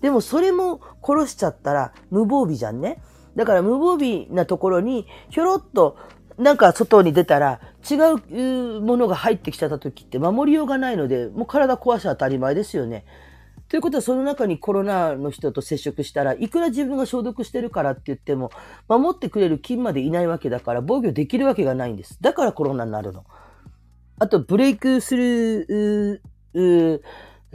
[0.00, 3.02] でもそれも殺しちゃったら無防備じゃんね。
[3.34, 5.96] だから無防備なところにひょろっと
[6.38, 13.04] なんか外に出たら違うものが入ってきちゃった時って守りようがないので、もう体壊し当たり前ですよね。
[13.68, 18.50] ということは、その中にコロナの人と接触したらいくら自分が消毒してるからって言っても、
[18.88, 22.18] 守ってくれる菌までいないわけだから、防御できるわけがないんです。
[22.20, 23.24] だからコロナになるの。
[24.18, 26.22] あと、ブレイクする、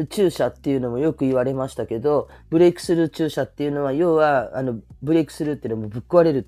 [0.09, 6.47] 注射っていうのもよく言われましたけど、ブレイクスルー注射っていうのは、要は、あの、ブレイクスルーっていうのもぶっ壊れる、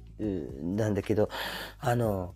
[0.63, 1.30] なんだけど、
[1.80, 2.34] あの、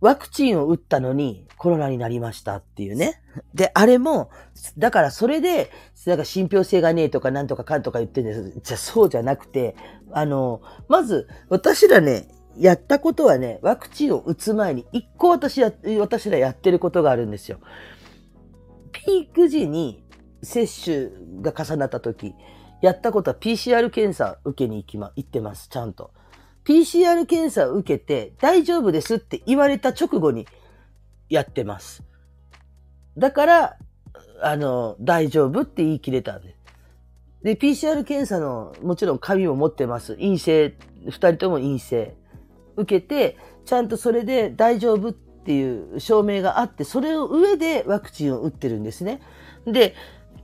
[0.00, 3.20] ワクチンを打ったのにコロナになりましたっていうね。
[3.54, 4.30] で、あれも、
[4.78, 5.70] だからそれで、
[6.06, 8.60] なんか信憑性がねえとかなんとかかんとか言ってるんです。
[8.62, 9.74] じゃあそうじゃなくて、
[10.12, 17.58] あの、まず、私らね、やったことはね、ワクチンを打つ前に一個私や、私らやってることがあるんですよ。
[18.92, 20.04] ピーク時に
[20.42, 21.10] 接種
[21.42, 22.34] が重なった時、
[22.82, 26.12] やったことは PCR 検査受けに行きま、行ってます、ちゃんと。
[26.68, 30.46] PCR 検査を受けて大丈夫ですって言われた直後に
[31.30, 32.04] やってます。
[33.16, 33.76] だから、
[34.42, 36.56] あの、大丈夫って言い切れたんです。
[37.42, 40.16] で、PCR 検査の、もちろん紙も持ってます。
[40.16, 42.14] 陰性、二人とも陰性。
[42.76, 49.22] 受けて、ちゃんとそれで大丈夫っていう証明があって、それを上でワクチンを打ってるんですね。
[49.64, 49.94] で、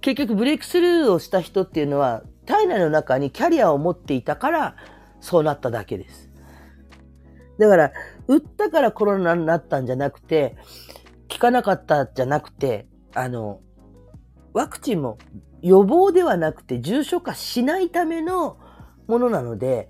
[0.00, 4.76] 結局ブレイクスルーをした人っていうのは、体内の中にキャリアを持っていたから、
[5.24, 6.30] そうなっただけです。
[7.58, 7.92] だから、
[8.28, 10.56] 打ったからコロナになったんじゃなくて、
[11.32, 13.60] 効かなかったじゃなくて、あの、
[14.52, 15.16] ワクチンも
[15.62, 18.58] 予防ではなくて重症化しないための
[19.06, 19.88] ものなので、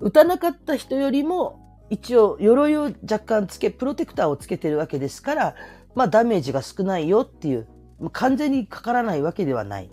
[0.00, 5.54] 打たなかった人よりも一応鎧を若干つけ、プロテクターをつけてるわけですから、
[5.94, 7.68] まあダメージが少ないよっていう、
[8.12, 9.90] 完全にかからないわけではない。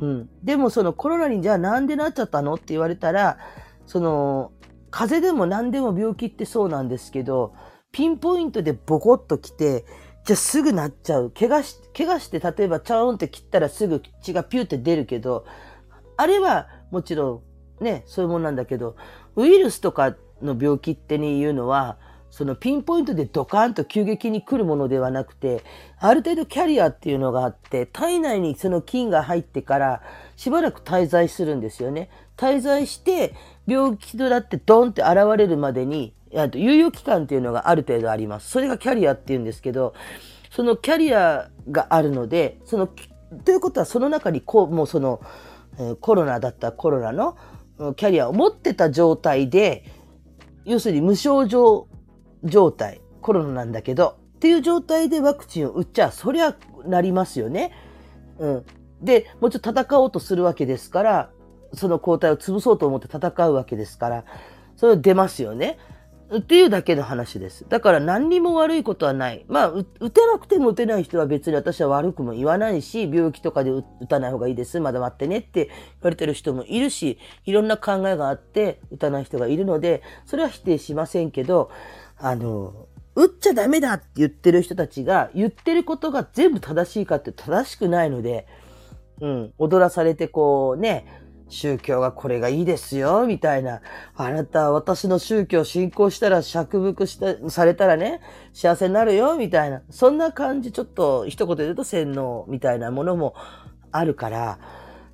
[0.00, 0.30] うん。
[0.44, 3.38] でもそのコロナにじゃあなんでなっちゃったのって言われたら、
[3.88, 4.52] その、
[4.90, 7.54] 風邪でも何でも病気ってそうなんですけど、
[7.90, 9.86] ピンポイントでボコッと来て、
[10.26, 11.30] じゃあすぐなっちゃう。
[11.30, 15.46] 怪我し、怪我して例えばチャーンって切ったらすぐ血がピューって出るけど、
[16.18, 17.42] あれはもちろ
[17.80, 18.94] んね、そういうもんなんだけど、
[19.36, 21.96] ウイルスとかの病気っていうのは、
[22.30, 25.64] そのピンポイントでドカンと急激に来るものではなくて、
[25.98, 30.02] ある程度キャリアっていうのがあって、体内にその菌が入ってから
[30.36, 32.10] しばらく滞在するんですよね。
[32.36, 33.34] 滞在して、
[33.68, 38.50] 病気となってドンって現れるまでに、あと猶予期間っていうのがある程度あります。
[38.50, 39.94] それがキャリアっていうんですけど、
[40.50, 42.88] そのキャリアがあるので、その、
[43.44, 45.20] ということはその中にこう、もうその、
[46.00, 47.36] コロナだったコロナの
[47.94, 49.84] キャリアを持ってた状態で、
[50.64, 51.86] 要するに無症状
[52.44, 57.72] 状態、コロナなんだけど、っていう状態でワクチンを打っちゃ、そりゃなりますよね。
[58.38, 58.64] うん。
[59.02, 61.30] で、もうちょっと戦おうとするわけですから、
[61.74, 64.24] その抗体を潰そうと思って戦うわけですから、
[64.76, 65.78] それ出ますよね。
[66.34, 67.64] っていうだけの話です。
[67.70, 69.46] だから何にも悪いことはない。
[69.48, 74.78] まあ、打てなくても打てない人は別に私は悪くも言わないし、病気とかで打たない方がいいです。
[74.78, 81.70] まだ待ってねって言われてる人もいるし、いろんな考えがあって打たない人がいるので、それは否定しませんけど、
[82.18, 88.46] あの、打っちゃダメだって言ってる人たちが言ってることが全部正しいかって正しくないので、
[89.20, 91.06] うん、踊らされてこうね、
[91.48, 93.80] 宗教がこれがいいですよ、みたいな。
[94.16, 98.20] あなた、私の宗教信仰したら、釈福した、されたらね、
[98.52, 99.82] 幸せになるよ、みたいな。
[99.90, 103.34] そんな感じ、ちょっと、一言で言うと洗脳みたいなものも
[103.92, 104.58] あるから、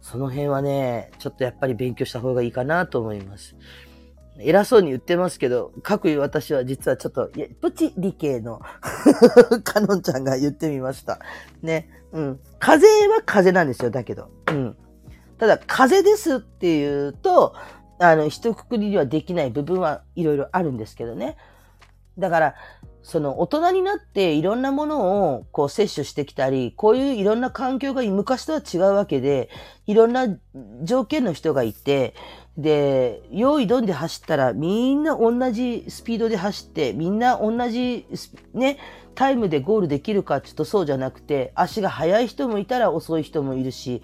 [0.01, 3.57] その辺はね、ちょっとやっぱり勉強した方がいいかなと思います。
[4.39, 8.61] 偉そうに言ってますけど、各位私は実はちょっと、いや、プチ理系の
[9.62, 11.20] カノンちゃんが言ってみました。
[11.62, 11.89] ね。
[12.12, 12.41] うん。
[12.59, 14.30] 風は風なんですよ、だけど。
[14.49, 14.76] うん。
[15.45, 17.55] ただ、風邪ですっていうと、
[17.99, 21.36] あの、一括りにはできない部分はいろいろあるんですけどね。
[22.16, 22.55] だから、
[23.03, 29.51] その大人になっていろんなものをこう摂取してきたり、こういういろんな環境が昔とは違うわけで、
[29.86, 30.28] いろんな
[30.82, 32.14] 条件の人がいて、
[32.57, 38.07] で、用意どんで走ったらみんな同じスピードで走って、みんな同じ
[38.55, 38.78] ね、
[39.14, 44.01] タイムでゴールできるかちょっとそうじゃなくて、足が速い人もいたら遅い人もいるし、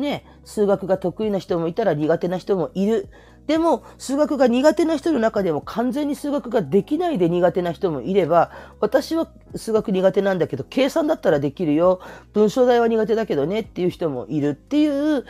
[0.00, 3.08] ね、数学が得意な人もいたら苦手な人もいる。
[3.46, 12.00] でも、数学が苦手な人の中でも完全に数学ができないで苦手な人もいれば、私は数学苦手なんだけど、計算だったらできるよ。
[12.32, 15.24] 文章題は苦手だけどねっていう人もいるっていう、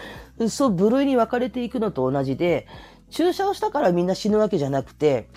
[0.51, 2.67] そう部類に分かれていくのと同じで、
[3.11, 5.29] 注射をしたからみんな死ぬわけじゃなくて、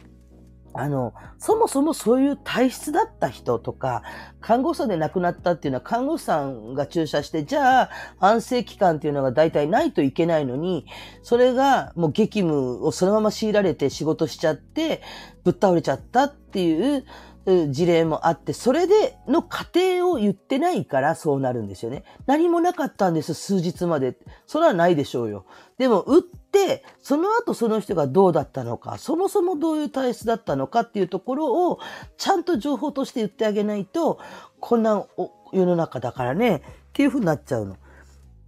[0.78, 4.04] あの、そもそもそういう体質だった人とか、
[4.42, 10.86] 看護師さんで亡くなったっていうのは看護師さんが注射して、じゃあ安静期間っていうのが大体ないといけないのに、
[11.24, 15.02] それがもう激務をそのまま強いられて仕事しちゃって、
[15.44, 17.06] ぶっ倒れちゃったっていう
[17.46, 22.04] 事例もあって、それでの過程を言ってないからそうなるんですよね。
[22.26, 24.18] 何もなかったんです、数日まで。
[24.48, 25.46] それはないでしょうよ。
[25.78, 26.22] でも、打っ
[26.56, 31.80] て、その後その人がどうだったのか、そもそもどういう体質だったのかっていうところを、
[32.18, 34.20] ちゃんと情報として言ってあげないと、
[34.62, 35.06] こんな
[35.52, 36.62] 世の中だからね、っ
[36.94, 37.76] ていうふうになっちゃうの。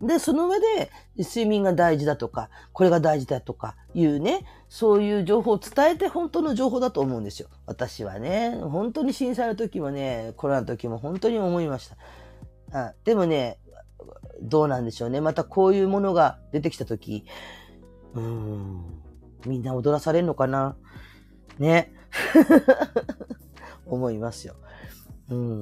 [0.02, 7.50] で、その上で、睡眠が大事だとか、これが大事だとかいうね、そういう情報を伝えて本当の情報だと思うんですよ。
[7.66, 11.98] 私はね、本当に震災の時もね、コロナの時も本当に思いました。
[12.72, 13.60] あでもね、
[14.42, 15.20] どうなんでしょうね。
[15.20, 17.26] またこういうものが出てきた時、
[18.18, 18.82] うん、
[19.46, 20.76] みんな踊らされるのかな？
[21.60, 21.94] ね。
[23.86, 24.56] 思いますよ。
[25.30, 25.62] うん。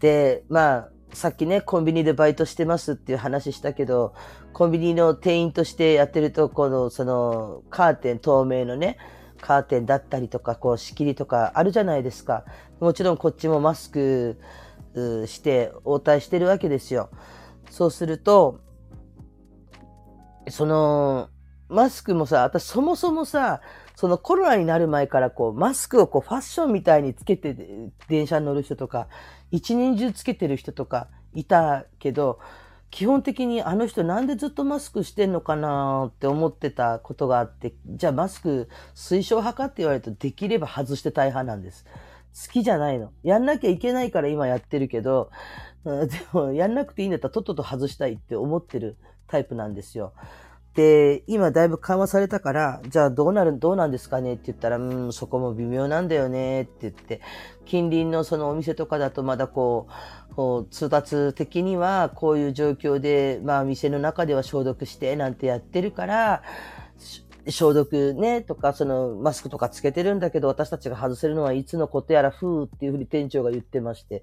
[0.00, 4.14] で、まあ、さっきね、コンビニでバイトしてますっていう話したけど、
[4.52, 8.98] コンビニの店員としてやってると、この、その、カーテン、透明のね、
[9.40, 12.44] カーテンだったりとか、こう、仕切りとかあるじゃないですか。
[12.80, 14.38] もちろんこっちもマスク
[15.26, 17.10] して、応対してるわけですよ。
[17.70, 18.60] そうすると、
[20.48, 21.30] その、
[21.68, 23.60] マスクもさ、私そもそもさ、
[23.94, 27.56] そのコロナになる前からこう、マスクをこうファッションみたいにつけて
[28.08, 29.08] 電車に乗る人とか、
[29.50, 32.38] 一年中つけてる人とかいたけど、
[32.90, 41.84] 基本的にあの人なんでずっとマスクしてんのかなって思ってたことがあって、じゃあマスク推奨派かって言われるとできれば外して大派なんです。
[42.46, 43.12] 好きじゃないの。
[43.22, 45.30] やんなきゃいけないから今やってるけど、
[45.84, 48.96] でもやんなくていいんだったらとっとと外したいって思ってる
[49.26, 50.12] タイプなんですよ。
[50.78, 54.34] で、今だいぶ緩和されたから、じゃあどうなる、どうなんですかね？
[54.34, 57.20] って言ったら、うん、そこも微妙なんだよねって言って、
[57.64, 59.88] 近隣のそのお店とかだとまだこ
[60.30, 66.44] う、こう通達的にはこういう状況で、まあ店の中では消毒してなんてやってるから、
[67.48, 74.22] 消毒ね、とか、そのマスクとかつけてるんだけど、私たちが外せるのはいつのことやら、ふーっていうふうに店長が言ってまして。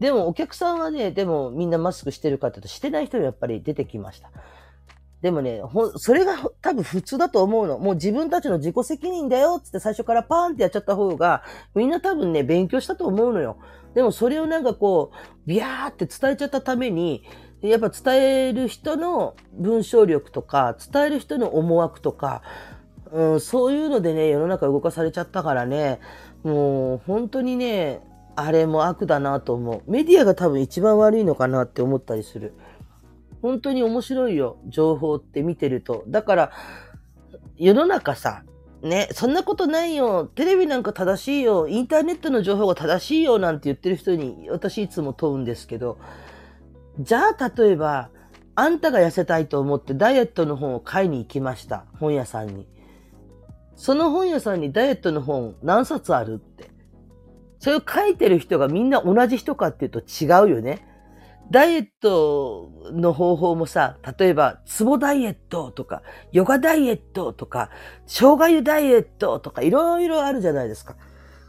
[0.00, 4.32] でもお客さんはね、でもみんなマスクしてるかっていうと、してない人がやっぱり出てきました。
[5.24, 7.78] でもね、ほ、それが多分普通だと思うの。
[7.78, 11.42] もう自分たちの自己責任だよつって最初からパーンってやっちゃった方が、
[11.74, 13.56] みんな多分ね、勉強したと思うのよ。
[13.94, 15.16] でもそれをなんかこう、
[15.46, 17.24] ビャーって伝えちゃったために、
[17.62, 22.42] やっぱ伝える人の文章力とか、伝える人の思惑とか、
[23.10, 26.00] うん、そういうのでね、世の中動かされちゃったからね、
[26.42, 28.02] もう本当にね、
[28.36, 29.90] あれも悪だなと思う。
[29.90, 32.52] メディアが多分一番悪いのかなって思ったりする。
[33.44, 34.56] 本当に面白いよ。
[34.68, 36.02] 情報って見てると。
[36.08, 36.52] だから、
[37.58, 38.42] 世の中さ、
[38.80, 40.24] ね、そんなことないよ。
[40.24, 41.68] テレビなんか正しいよ。
[41.68, 43.38] インターネットの情報が正しいよ。
[43.38, 45.98] なんて言ってる人に私いつも問うんですけど、
[47.00, 48.08] じゃあ例えば、
[48.54, 51.84] あんたが痩せたいと思ってダイエットの本を買いに行きました。
[52.00, 52.66] 本屋さんに。
[53.76, 56.70] その本屋さんにダイエットの本何冊あるって。
[57.58, 60.93] それを書いてる人がみんな同じ人かっていうと違うよね。
[61.50, 67.70] ダイエットの方法もさ、例えば、ツボダイエットとか、ヨガダイエットとか、
[68.06, 70.96] 生姜湯ダイエットとか、いろいろあるじゃないですか。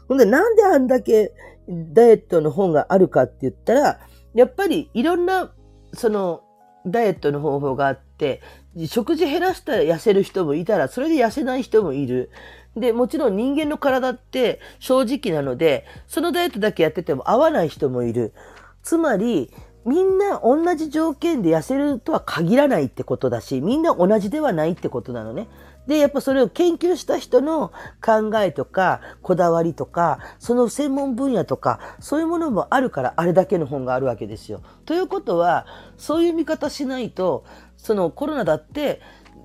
[0.08, 1.32] ほんで、なんであんだけ
[1.68, 4.00] ダイエットの本があるかって言ったら、
[4.34, 5.52] やっぱりいろんな、
[5.92, 6.42] その、
[6.86, 8.40] ダイエットの方法があって、
[8.86, 12.30] 食事減らしたら痩せる人もいたら、それで痩せない人もいる。
[12.76, 18.34] で、もちろん人間の体って正直なので、そのダイエットだけやってても合わない人もいる。
[18.82, 19.52] つまり、
[19.86, 25.48] みんな同じ条件で痩せるとは限らないってことだし、みんな同じではないってことなのね。
[25.86, 27.72] で、やっぱそれを研究した人の
[28.04, 34.60] 考えとか、こだわりとか、その専門分野とか、そういうものもあるから、あれだけの本があるわけですよ。
[34.84, 35.66] ということは、
[35.96, 37.44] そういう見方しないと、
[37.76, 39.00] そのコロナだって、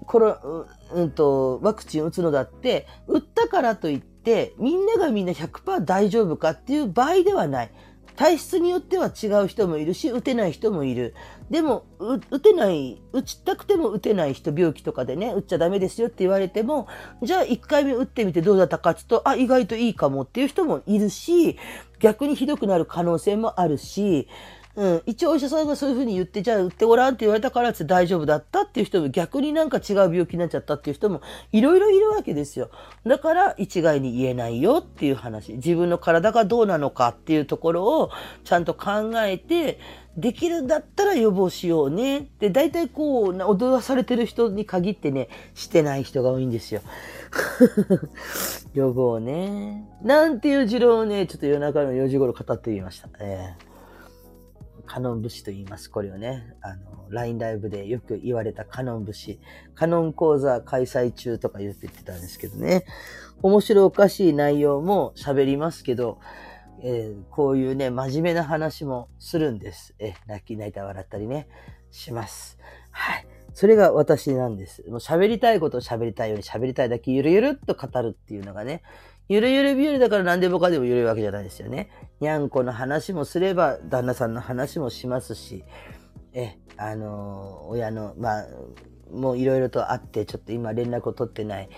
[0.08, 7.72] コロ、うんと、ワクチン打つのだって、打ったからといって、みんながみんな100%大丈夫かっていう場合ではない。
[8.22, 11.16] 体質によっては違う人もいるし、打てない人もいる。
[11.50, 11.88] でも、
[12.30, 16.88] 打てない、打ちたくても打てない人、病気とかでね、打っちゃダメですよって言われても、
[17.24, 21.58] じゃあ1回目打ってみてどうだったかって言うと、あ、意外といいかもっていう人もいるし、
[22.00, 24.28] 逆にひどくなる可能性もあるし、
[24.76, 32.70] うん、一応お医者さんがそういうふうに言って、じゃあ打ってごらんって言われたからって大丈夫だったっていう人も逆になんか違う病気になっちゃったっていう人もいろいろいるわけですよ。
[33.06, 35.54] だから一概に言えないよっていう話。
[35.54, 38.12] 自分の体がどうなのかっていうところを
[38.44, 39.80] ちゃんと考えて、
[40.18, 42.28] できるんだったら予防しようね。
[42.40, 46.82] で、大体こう、踊らされてる人に限ってね、してない人が多いんですよ。
[48.74, 49.86] 予防ね。
[50.02, 53.08] なんていう持論をね、ちょっと夜中の4時頃語ってみました。
[53.22, 53.71] えー
[54.92, 55.90] カノン節と言います。
[55.90, 59.40] これをね、あの、LINE ライブでよく言われたカノン節。
[59.74, 62.84] カノン講座開催中とか言って言ってたんですけどね。
[63.42, 66.20] 面白おかしい内容も喋りますけど、
[66.84, 69.96] えー、こういうね、真面目な話もするんです。
[69.98, 71.48] え泣き泣いた笑ったりね、
[71.90, 72.60] します。
[72.90, 73.26] はい。
[73.54, 74.84] それが私なんです。
[74.90, 78.84] もう喋りたいことを喋りたいように喋りたいだけゆるゆるっと語るっていうのがね、
[79.32, 81.90] ゆるゆる日和だから何でもかでもゆるいわけじゃないですよね。
[82.20, 85.64] にゃんこの話もすれば、旦那さんの話もしますし、
[86.34, 88.46] え、あのー、親の、まあ、
[89.10, 91.70] もういろいろとあって、ちょっと今連絡を取ってない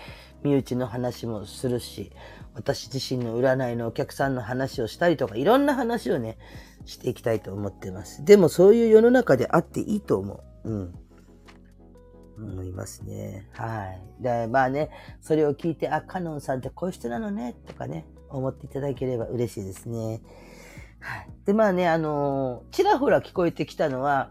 [0.42, 2.10] 身内の話もするし、
[2.54, 6.38] 私自身の占いのお客さんの話をしたりとか、いろんな話をね、
[6.86, 8.24] していきたいと思ってます。
[8.24, 10.70] でもそういう世の中であっていいと思う。
[10.70, 10.94] うん。
[12.38, 13.48] 思いますね。
[13.52, 14.22] はい。
[14.22, 20.20] で、まあね、それを聞いて、あ、カノンさんってこういう人なのね、とかね、思っていただければ嬉しいですね。
[21.00, 21.28] はい。
[21.44, 24.30] で、まあね、あの、ちらほら聞こえてきたのは、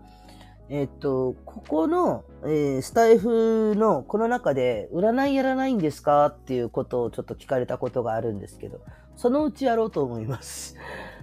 [0.70, 6.28] えっと、ここの、えー、スタイフのこの中で占いやらないんですか？
[6.28, 8.80] っていうことをちょっと聞かれたことがあるんですけど、
[9.16, 10.78] そのうちやろうと思います。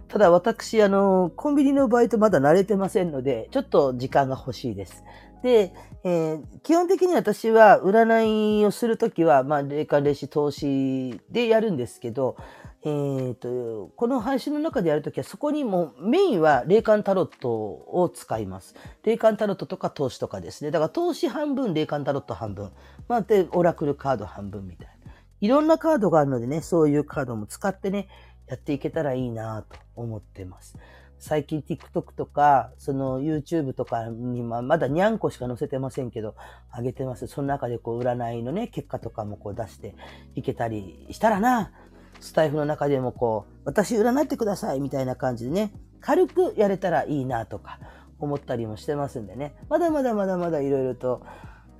[0.08, 5.04] ただ私、あの、コンビニのバイトまだ慣れてませんので、ちょっと時間が欲しいです。
[5.42, 5.72] で、
[6.04, 12.36] えー、基本的に私は占いをするときは、まあ、霊感霊視投資でやるんですけど、
[12.82, 18.74] えーと、この配信の中でやるときは、そこにもメインは霊感タロットを使います。
[19.02, 20.70] 霊感タロットとか投資とかですね。
[20.70, 22.70] だから投資半分、霊感タロット半分。
[23.06, 25.12] まあ、で、オラクルカード半分みたいな。
[25.42, 28.08] いろんなカードがあるのでね、そういうカードも使ってね、
[28.46, 30.78] やっていけたらいいなと思ってます。
[31.20, 36.34] 最近 TikTok とか、その YouTube とかにままだにゃんこしか載せてませんけど、
[36.70, 37.26] あげてます。
[37.26, 39.94] その中でこう占いのね、結果とかもこう出して
[40.34, 41.72] いけたりしたらな、
[42.20, 47.78] スタイフの中でもこう、私占ってくださいみたいな感じでね、軽くやれたらいいなとか
[48.18, 51.22] 思ったりもしてますんでね、まだまだまだまだいろいろと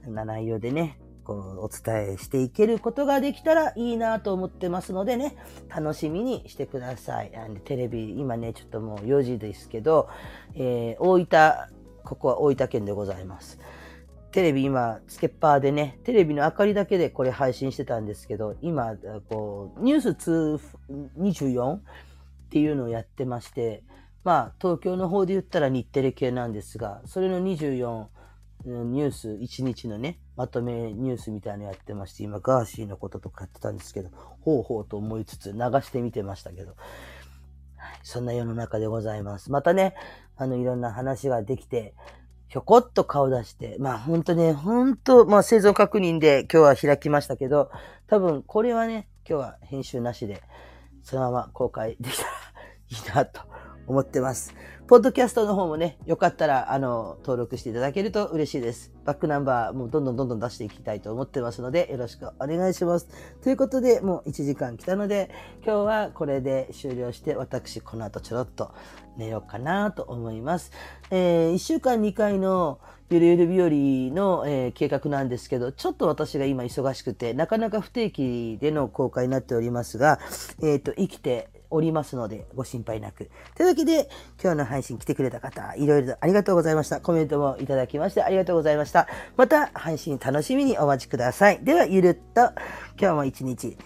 [0.07, 5.37] な内容でね、こうお伝えしていけることができたらいいなと思ってますのでね、
[5.69, 7.37] 楽しみにしてください。
[7.37, 10.09] あのテレビ、今ね、ちょっともう4時ですけど、
[10.55, 11.55] えー、大分、
[12.05, 13.59] ここは大分県でございます。
[14.33, 18.95] テレビ今、つけっぱでね、テレビの明かりだけでこれ配信してたんですけど、今、
[19.29, 20.61] こう、ニュース
[21.19, 21.81] 224っ
[22.51, 23.83] ていうのをやってまして、
[24.23, 28.07] まあ、東京の方で言ったら日テレ系なんですが、それの24、
[28.65, 34.09] ニュース1日のね、まとめニュースみたいなのやってまして、今ガーシーのこととかやってたんですけど、
[34.41, 36.77] ほうほうと思いつつ流してみてましたけど、
[38.03, 39.53] そんな世の中でございます。
[39.53, 39.95] またね、
[40.39, 41.93] あの、いろんな話ができて、
[42.49, 47.71] ひょこっと顔出して、まあ本当ね、本当まあ生存確認で今日は開きましたけど、
[48.07, 50.43] 多分これはね、今日は編集なしで、
[51.03, 52.31] そのまま公開できたら
[52.89, 53.43] いいなと
[53.87, 54.55] 思ってます。
[54.91, 58.91] ポッドキャストの方もね、よかったら、あの、登録していただけると嬉しいです。
[59.05, 63.07] バックナンバーもどんどんどんどん出していきたいと思ってますので、よろしくお願いします。
[63.41, 65.31] ということで、もう1時間来たので、
[65.65, 68.73] 今日はこれで終了して、私、この後ちょろっと
[69.17, 70.73] 寝ようかなと思います。
[71.13, 72.81] えー、1週間2回の
[73.11, 73.69] ゆるゆる日和
[74.17, 80.19] の、えー、計画なんですけど、ちょっと私が今忙しくて、なかなか不定期での公開になっておりますが、
[80.61, 83.31] えっ、ー、と、生きておりますので、ご心配なく。
[83.57, 84.09] というわけで、
[84.43, 87.01] 今日の配信来てくれた方、いろいろありがとうございました。
[87.01, 89.09] コメントもいただきましてありがとうございました。
[89.37, 91.65] また配信楽しみにお待ちください。
[91.65, 92.53] では、ゆるっと、
[93.01, 93.77] 今日も一日、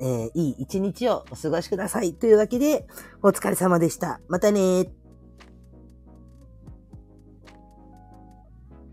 [0.00, 2.14] えー、いい一日をお過ごしください。
[2.14, 2.86] というわけで、
[3.22, 4.20] お疲れ様でした。
[4.28, 4.99] またね